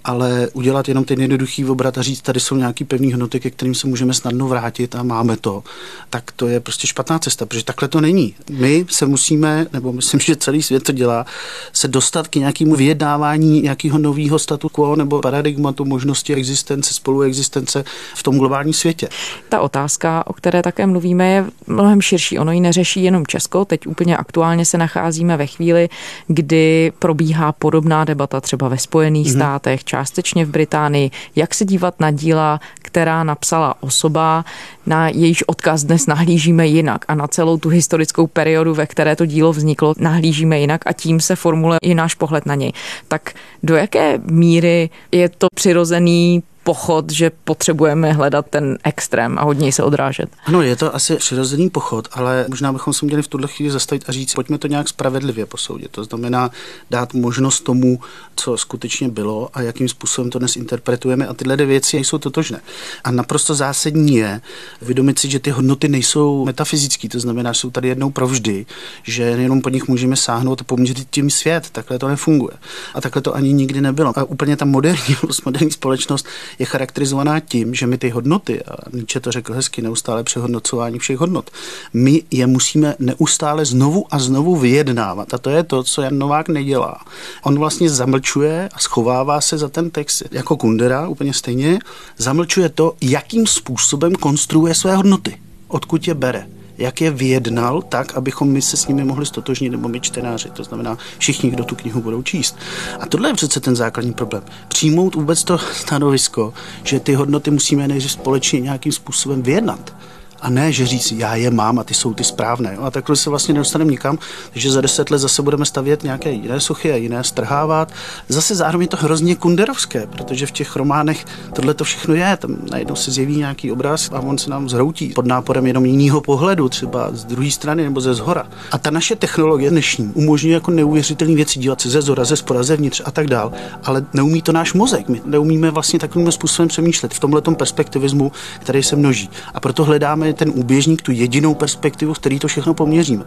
ale 0.07 0.47
udělat 0.53 0.87
jenom 0.87 1.03
ten 1.03 1.21
jednoduchý 1.21 1.65
obrat 1.65 1.97
a 1.97 2.01
říct, 2.01 2.21
tady 2.21 2.39
jsou 2.39 2.55
nějaký 2.55 2.83
pevný 2.83 3.11
hodnoty, 3.11 3.39
ke 3.39 3.49
kterým 3.49 3.75
se 3.75 3.87
můžeme 3.87 4.13
snadno 4.13 4.47
vrátit 4.47 4.95
a 4.95 5.03
máme 5.03 5.37
to, 5.37 5.63
tak 6.09 6.31
to 6.31 6.47
je 6.47 6.59
prostě 6.59 6.87
špatná 6.87 7.19
cesta, 7.19 7.45
protože 7.45 7.63
takhle 7.63 7.87
to 7.87 8.01
není. 8.01 8.35
My 8.49 8.85
se 8.89 9.05
musíme, 9.05 9.67
nebo 9.73 9.93
myslím, 9.93 10.19
že 10.19 10.35
celý 10.35 10.63
svět 10.63 10.83
to 10.83 10.91
dělá, 10.91 11.25
se 11.73 11.87
dostat 11.87 12.27
k 12.27 12.35
nějakému 12.35 12.75
vyjednávání 12.75 13.61
nějakého 13.61 13.97
nového 13.97 14.39
statu 14.39 14.69
quo 14.69 14.95
nebo 14.95 15.21
paradigmatu 15.21 15.85
možnosti 15.85 16.35
existence, 16.35 16.93
spoluexistence 16.93 17.83
v 18.15 18.23
tom 18.23 18.37
globálním 18.37 18.73
světě. 18.73 19.09
Ta 19.49 19.61
otázka, 19.61 20.27
o 20.27 20.33
které 20.33 20.61
také 20.61 20.87
mluvíme, 20.87 21.31
je 21.31 21.45
mnohem 21.67 22.01
širší. 22.01 22.39
Ono 22.39 22.51
ji 22.51 22.59
neřeší 22.59 23.03
jenom 23.03 23.27
Česko. 23.27 23.65
Teď 23.65 23.87
úplně 23.87 24.17
aktuálně 24.17 24.65
se 24.65 24.77
nacházíme 24.77 25.37
ve 25.37 25.47
chvíli, 25.47 25.89
kdy 26.27 26.91
probíhá 26.99 27.51
podobná 27.51 28.05
debata 28.05 28.41
třeba 28.41 28.67
ve 28.67 28.77
Spojených 28.77 29.27
mm-hmm. 29.27 29.35
státech, 29.35 29.83
částečně 29.97 30.45
v 30.45 30.49
Británii, 30.49 31.11
jak 31.35 31.53
se 31.53 31.65
dívat 31.65 31.99
na 31.99 32.11
díla, 32.11 32.59
která 32.81 33.23
napsala 33.23 33.75
osoba, 33.79 34.45
na 34.85 35.09
jejíž 35.09 35.43
odkaz 35.43 35.83
dnes 35.83 36.07
nahlížíme 36.07 36.67
jinak 36.67 37.05
a 37.07 37.15
na 37.15 37.27
celou 37.27 37.57
tu 37.57 37.69
historickou 37.69 38.27
periodu, 38.27 38.73
ve 38.73 38.85
které 38.85 39.15
to 39.15 39.25
dílo 39.25 39.53
vzniklo, 39.53 39.93
nahlížíme 39.97 40.59
jinak 40.59 40.81
a 40.85 40.93
tím 40.93 41.19
se 41.19 41.35
formuluje 41.35 41.79
i 41.81 41.95
náš 41.95 42.13
pohled 42.13 42.45
na 42.45 42.55
něj. 42.55 42.71
Tak 43.07 43.33
do 43.63 43.75
jaké 43.75 44.19
míry 44.29 44.89
je 45.11 45.29
to 45.29 45.47
přirozený 45.55 46.43
pochod, 46.67 47.11
že 47.11 47.31
potřebujeme 47.43 48.13
hledat 48.13 48.45
ten 48.49 48.77
extrém 48.83 49.39
a 49.39 49.43
hodně 49.43 49.71
se 49.71 49.83
odrážet. 49.83 50.29
Ano, 50.45 50.61
je 50.61 50.75
to 50.75 50.95
asi 50.95 51.15
přirozený 51.15 51.69
pochod, 51.69 52.07
ale 52.11 52.45
možná 52.49 52.73
bychom 52.73 52.93
se 52.93 53.05
měli 53.05 53.21
v 53.21 53.27
tuhle 53.27 53.47
chvíli 53.47 53.71
zastavit 53.71 54.03
a 54.07 54.11
říct, 54.11 54.33
pojďme 54.33 54.57
to 54.57 54.67
nějak 54.67 54.89
spravedlivě 54.89 55.45
posoudit. 55.45 55.91
To 55.91 56.03
znamená 56.03 56.51
dát 56.89 57.13
možnost 57.13 57.59
tomu, 57.61 57.99
co 58.35 58.57
skutečně 58.57 59.09
bylo 59.09 59.49
a 59.53 59.61
jakým 59.61 59.89
způsobem 59.89 60.31
to 60.31 60.39
dnes 60.39 60.55
interpretujeme. 60.55 61.27
A 61.27 61.33
tyhle 61.33 61.55
věci 61.55 61.97
jsou 61.97 62.17
totožné. 62.17 62.59
A 63.03 63.11
naprosto 63.11 63.55
zásadní 63.55 64.15
je 64.15 64.41
uvědomit 64.81 65.19
si, 65.19 65.29
že 65.29 65.39
ty 65.39 65.49
hodnoty 65.49 65.87
nejsou 65.87 66.45
metafyzické, 66.45 67.09
to 67.09 67.19
znamená, 67.19 67.53
že 67.53 67.59
jsou 67.59 67.69
tady 67.69 67.87
jednou 67.87 68.09
provždy, 68.09 68.65
že 69.03 69.23
jenom 69.23 69.61
po 69.61 69.69
nich 69.69 69.87
můžeme 69.87 70.15
sáhnout 70.15 70.61
a 70.61 70.63
poměřit 70.63 71.07
tím 71.11 71.29
svět. 71.29 71.69
Takhle 71.71 71.99
to 71.99 72.07
nefunguje. 72.07 72.57
A 72.93 73.01
takhle 73.01 73.21
to 73.21 73.35
ani 73.35 73.53
nikdy 73.53 73.81
nebylo. 73.81 74.13
A 74.19 74.23
úplně 74.23 74.57
ta 74.57 74.65
moderní, 74.65 75.15
moderní 75.45 75.71
společnost 75.71 76.27
je 76.59 76.65
charakterizovaná 76.65 77.39
tím, 77.39 77.73
že 77.73 77.87
my 77.87 77.97
ty 77.97 78.09
hodnoty, 78.09 78.63
a 78.63 78.75
Nietzsche 78.93 79.19
to 79.19 79.31
řekl 79.31 79.53
hezky, 79.53 79.81
neustále 79.81 80.23
přehodnocování 80.23 80.99
všech 80.99 81.17
hodnot, 81.17 81.51
my 81.93 82.23
je 82.31 82.47
musíme 82.47 82.95
neustále 82.99 83.65
znovu 83.65 84.05
a 84.11 84.19
znovu 84.19 84.55
vyjednávat. 84.55 85.33
A 85.33 85.37
to 85.37 85.49
je 85.49 85.63
to, 85.63 85.83
co 85.83 86.01
Jan 86.01 86.17
Novák 86.17 86.49
nedělá. 86.49 87.05
On 87.43 87.59
vlastně 87.59 87.89
zamlčuje 87.89 88.69
a 88.73 88.79
schovává 88.79 89.41
se 89.41 89.57
za 89.57 89.69
ten 89.69 89.89
text 89.89 90.23
jako 90.31 90.57
Kundera, 90.57 91.07
úplně 91.07 91.33
stejně, 91.33 91.79
zamlčuje 92.17 92.69
to, 92.69 92.93
jakým 93.01 93.47
způsobem 93.47 94.15
konstruuje 94.15 94.75
své 94.75 94.95
hodnoty, 94.95 95.37
odkud 95.67 96.07
je 96.07 96.13
bere 96.13 96.56
jak 96.77 97.01
je 97.01 97.11
vyjednal 97.11 97.81
tak, 97.81 98.15
abychom 98.15 98.49
my 98.49 98.61
se 98.61 98.77
s 98.77 98.87
nimi 98.87 99.03
mohli 99.03 99.25
stotožnit, 99.25 99.71
nebo 99.71 99.87
my 99.87 99.99
čtenáři, 99.99 100.49
to 100.49 100.63
znamená 100.63 100.97
všichni, 101.17 101.49
kdo 101.49 101.63
tu 101.63 101.75
knihu 101.75 102.01
budou 102.01 102.21
číst. 102.21 102.57
A 102.99 103.05
tohle 103.05 103.29
je 103.29 103.33
přece 103.33 103.59
ten 103.59 103.75
základní 103.75 104.13
problém. 104.13 104.43
Přijmout 104.67 105.15
vůbec 105.15 105.43
to 105.43 105.57
stanovisko, 105.57 106.53
že 106.83 106.99
ty 106.99 107.13
hodnoty 107.13 107.51
musíme 107.51 107.87
nejdřív 107.87 108.11
společně 108.11 108.59
nějakým 108.59 108.91
způsobem 108.91 109.41
vyjednat 109.41 109.93
a 110.41 110.49
ne, 110.49 110.71
že 110.71 110.87
říct, 110.87 111.11
já 111.11 111.35
je 111.35 111.51
mám 111.51 111.79
a 111.79 111.83
ty 111.83 111.93
jsou 111.93 112.13
ty 112.13 112.23
správné. 112.23 112.77
A 112.81 112.91
takhle 112.91 113.15
se 113.15 113.29
vlastně 113.29 113.53
nedostaneme 113.53 113.91
nikam, 113.91 114.17
že 114.53 114.71
za 114.71 114.81
deset 114.81 115.11
let 115.11 115.19
zase 115.19 115.41
budeme 115.41 115.65
stavět 115.65 116.03
nějaké 116.03 116.31
jiné 116.31 116.59
suchy 116.59 116.91
a 116.91 116.95
jiné 116.95 117.23
strhávat. 117.23 117.91
Zase 118.29 118.55
zároveň 118.55 118.85
je 118.85 118.87
to 118.87 118.97
hrozně 118.97 119.35
kunderovské, 119.35 120.07
protože 120.07 120.45
v 120.45 120.51
těch 120.51 120.75
románech 120.75 121.25
tohle 121.53 121.73
to 121.73 121.83
všechno 121.83 122.15
je. 122.15 122.37
Tam 122.37 122.55
najednou 122.71 122.95
se 122.95 123.11
zjeví 123.11 123.37
nějaký 123.37 123.71
obraz 123.71 124.09
a 124.13 124.19
on 124.19 124.37
se 124.37 124.49
nám 124.49 124.69
zhroutí 124.69 125.09
pod 125.09 125.25
náporem 125.25 125.67
jenom 125.67 125.85
jiného 125.85 126.21
pohledu, 126.21 126.69
třeba 126.69 127.09
z 127.11 127.25
druhé 127.25 127.51
strany 127.51 127.83
nebo 127.83 128.01
ze 128.01 128.13
zhora. 128.13 128.47
A 128.71 128.77
ta 128.77 128.89
naše 128.89 129.15
technologie 129.15 129.69
dnešní 129.69 130.11
umožňuje 130.13 130.53
jako 130.53 130.71
neuvěřitelné 130.71 131.35
věci 131.35 131.59
dívat 131.59 131.81
se 131.81 131.89
ze 131.89 132.01
zora, 132.01 132.25
ze 132.25 132.35
spora, 132.35 132.63
zevnitř 132.63 133.01
a 133.05 133.11
tak 133.11 133.27
dál, 133.27 133.51
ale 133.83 134.05
neumí 134.13 134.41
to 134.41 134.51
náš 134.51 134.73
mozek. 134.73 135.09
My 135.09 135.21
neumíme 135.25 135.71
vlastně 135.71 135.99
takovým 135.99 136.31
způsobem 136.31 136.67
přemýšlet 136.69 137.13
v 137.13 137.19
tomhle 137.19 137.41
perspektivismu, 137.41 138.31
který 138.59 138.83
se 138.83 138.95
množí. 138.95 139.29
A 139.53 139.59
proto 139.59 139.83
hledáme 139.83 140.26
máme 140.27 140.33
ten 140.33 140.51
úběžník, 140.55 141.01
tu 141.01 141.11
jedinou 141.11 141.55
perspektivu, 141.55 142.13
v 142.13 142.19
který 142.19 142.39
to 142.39 142.47
všechno 142.47 142.73
poměříme. 142.73 143.25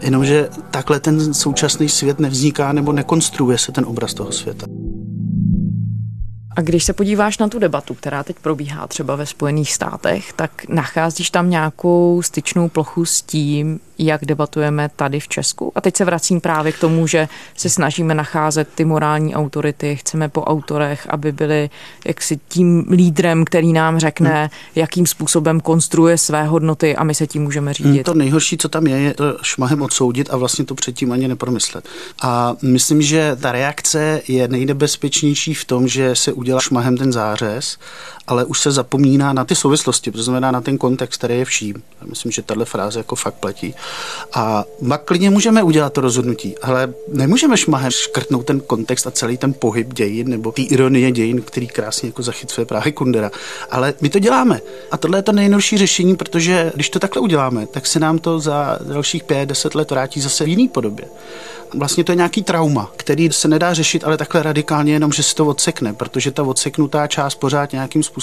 Jenomže 0.00 0.48
takhle 0.70 1.00
ten 1.00 1.34
současný 1.34 1.88
svět 1.88 2.20
nevzniká 2.20 2.72
nebo 2.72 2.92
nekonstruuje 2.92 3.58
se 3.58 3.72
ten 3.72 3.84
obraz 3.84 4.14
toho 4.14 4.32
světa. 4.32 4.66
A 6.58 6.60
když 6.60 6.84
se 6.84 6.92
podíváš 6.92 7.38
na 7.38 7.48
tu 7.48 7.58
debatu, 7.58 7.94
která 7.94 8.22
teď 8.22 8.36
probíhá 8.42 8.86
třeba 8.86 9.16
ve 9.16 9.26
Spojených 9.26 9.72
státech, 9.72 10.32
tak 10.32 10.68
nacházíš 10.68 11.30
tam 11.30 11.50
nějakou 11.50 12.22
styčnou 12.22 12.68
plochu 12.68 13.04
s 13.04 13.22
tím, 13.22 13.80
jak 13.98 14.24
debatujeme 14.24 14.90
tady 14.96 15.20
v 15.20 15.28
Česku. 15.28 15.72
A 15.74 15.80
teď 15.80 15.96
se 15.96 16.04
vracím 16.04 16.40
právě 16.40 16.72
k 16.72 16.78
tomu, 16.78 17.06
že 17.06 17.28
se 17.56 17.68
snažíme 17.68 18.14
nacházet 18.14 18.68
ty 18.74 18.84
morální 18.84 19.34
autority, 19.34 19.96
chceme 19.96 20.28
po 20.28 20.44
autorech, 20.44 21.06
aby 21.10 21.32
byli 21.32 21.70
jaksi 22.06 22.40
tím 22.48 22.86
lídrem, 22.90 23.44
který 23.44 23.72
nám 23.72 23.98
řekne, 23.98 24.40
hmm. 24.40 24.48
jakým 24.74 25.06
způsobem 25.06 25.60
konstruuje 25.60 26.18
své 26.18 26.44
hodnoty 26.44 26.96
a 26.96 27.04
my 27.04 27.14
se 27.14 27.26
tím 27.26 27.42
můžeme 27.42 27.74
řídit. 27.74 27.90
Hmm, 27.90 28.04
to 28.04 28.14
nejhorší, 28.14 28.58
co 28.58 28.68
tam 28.68 28.86
je, 28.86 28.98
je 28.98 29.14
to 29.14 29.38
šmahem 29.42 29.82
odsoudit 29.82 30.30
a 30.30 30.36
vlastně 30.36 30.64
to 30.64 30.74
předtím 30.74 31.12
ani 31.12 31.28
nepromyslet. 31.28 31.88
A 32.22 32.56
myslím, 32.62 33.02
že 33.02 33.36
ta 33.40 33.52
reakce 33.52 34.22
je 34.28 34.48
nejnebezpečnější 34.48 35.54
v 35.54 35.64
tom, 35.64 35.88
že 35.88 36.14
se 36.14 36.32
udělá 36.32 36.47
šmahem 36.60 36.96
ten 36.96 37.12
zářez, 37.12 37.78
ale 38.28 38.44
už 38.44 38.60
se 38.60 38.70
zapomíná 38.70 39.32
na 39.32 39.44
ty 39.44 39.54
souvislosti, 39.54 40.12
to 40.12 40.22
znamená 40.22 40.50
na 40.50 40.60
ten 40.60 40.78
kontext, 40.78 41.18
který 41.18 41.38
je 41.38 41.44
vším. 41.44 41.82
Myslím, 42.04 42.32
že 42.32 42.42
tahle 42.42 42.64
fráze 42.64 43.00
jako 43.00 43.16
fakt 43.16 43.34
platí. 43.34 43.74
A 44.34 44.64
pak 44.88 45.04
klidně 45.04 45.30
můžeme 45.30 45.62
udělat 45.62 45.92
to 45.92 46.00
rozhodnutí, 46.00 46.58
ale 46.58 46.94
nemůžeme 47.12 47.56
šmahem 47.56 47.90
škrtnout 47.90 48.46
ten 48.46 48.60
kontext 48.60 49.06
a 49.06 49.10
celý 49.10 49.36
ten 49.36 49.52
pohyb 49.52 49.94
dějin 49.94 50.28
nebo 50.28 50.52
ty 50.52 50.62
ironie 50.62 51.12
dějin, 51.12 51.42
který 51.42 51.68
krásně 51.68 52.08
jako 52.08 52.22
zachycuje 52.22 52.64
právě 52.64 52.92
Kundera. 52.92 53.30
Ale 53.70 53.94
my 54.00 54.08
to 54.08 54.18
děláme. 54.18 54.60
A 54.90 54.96
tohle 54.96 55.18
je 55.18 55.22
to 55.22 55.32
nejnorší 55.32 55.78
řešení, 55.78 56.16
protože 56.16 56.72
když 56.74 56.90
to 56.90 56.98
takhle 56.98 57.22
uděláme, 57.22 57.66
tak 57.66 57.86
se 57.86 58.00
nám 58.00 58.18
to 58.18 58.40
za 58.40 58.78
dalších 58.82 59.24
pět, 59.24 59.48
deset 59.48 59.74
let 59.74 59.90
vrátí 59.90 60.20
zase 60.20 60.44
v 60.44 60.48
jiný 60.48 60.68
podobě. 60.68 61.04
Vlastně 61.74 62.04
to 62.04 62.12
je 62.12 62.16
nějaký 62.16 62.42
trauma, 62.42 62.90
který 62.96 63.32
se 63.32 63.48
nedá 63.48 63.74
řešit, 63.74 64.04
ale 64.04 64.16
takhle 64.16 64.42
radikálně 64.42 64.92
jenom, 64.92 65.12
že 65.12 65.22
se 65.22 65.34
to 65.34 65.46
odsekne, 65.46 65.92
protože 65.92 66.30
ta 66.30 66.42
odseknutá 66.42 67.06
část 67.06 67.34
pořád 67.34 67.72
nějakým 67.72 68.02
způsobem 68.02 68.17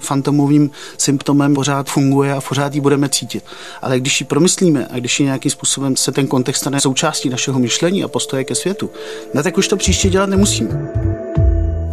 fantomovým 0.00 0.70
symptomem 0.98 1.54
pořád 1.54 1.90
funguje 1.90 2.32
a 2.32 2.40
pořád 2.40 2.74
ji 2.74 2.80
budeme 2.80 3.08
cítit. 3.08 3.44
Ale 3.82 4.00
když 4.00 4.20
ji 4.20 4.26
promyslíme 4.26 4.88
a 4.90 4.98
když 4.98 5.20
ji 5.20 5.26
nějakým 5.26 5.50
způsobem 5.50 5.96
se 5.96 6.12
ten 6.12 6.26
kontext 6.26 6.60
stane 6.60 6.80
součástí 6.80 7.28
našeho 7.28 7.58
myšlení 7.58 8.04
a 8.04 8.08
postoje 8.08 8.44
ke 8.44 8.54
světu, 8.54 8.90
no 9.34 9.42
tak 9.42 9.58
už 9.58 9.68
to 9.68 9.76
příště 9.76 10.10
dělat 10.10 10.28
nemusíme 10.28 10.92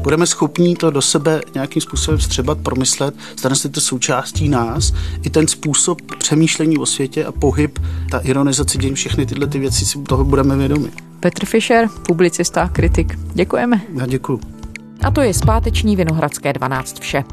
budeme 0.01 0.27
schopni 0.27 0.75
to 0.75 0.91
do 0.91 1.01
sebe 1.01 1.41
nějakým 1.53 1.81
způsobem 1.81 2.17
vstřebat, 2.17 2.57
promyslet, 2.57 3.15
stane 3.35 3.55
se 3.55 3.69
to 3.69 3.81
součástí 3.81 4.49
nás, 4.49 4.93
i 5.23 5.29
ten 5.29 5.47
způsob 5.47 6.01
přemýšlení 6.17 6.77
o 6.77 6.85
světě 6.85 7.25
a 7.25 7.31
pohyb, 7.31 7.79
ta 8.11 8.19
ironizace 8.19 8.77
dějin, 8.77 8.95
všechny 8.95 9.25
tyhle 9.25 9.47
ty 9.47 9.59
věci 9.59 9.85
si 9.85 9.99
toho 9.99 10.23
budeme 10.23 10.57
vědomi. 10.57 10.89
Petr 11.19 11.45
Fischer, 11.45 11.87
publicista, 12.07 12.69
kritik. 12.69 13.19
Děkujeme. 13.33 13.81
Já 13.95 14.05
děkuji. 14.05 14.58
A 15.03 15.11
to 15.11 15.21
je 15.21 15.33
zpáteční 15.33 15.95
Vinohradské 15.95 16.53
12 16.53 16.99
vše. 16.99 17.23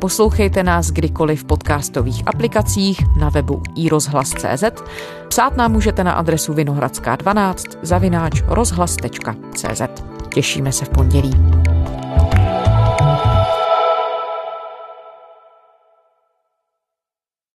Poslouchejte 0.00 0.62
nás 0.62 0.90
kdykoliv 0.90 1.40
v 1.40 1.44
podcastových 1.44 2.22
aplikacích 2.26 3.00
na 3.18 3.28
webu 3.28 3.62
iRozhlas.cz. 3.76 4.64
Psát 5.28 5.56
nám 5.56 5.72
můžete 5.72 6.04
na 6.04 6.12
adresu 6.12 6.52
vinohradská12 6.52 7.78
zavináč 7.82 8.42
rozhlas.cz. 8.46 9.82
Těšíme 10.34 10.72
se 10.72 10.84
v 10.84 10.88
pondělí. 10.88 11.61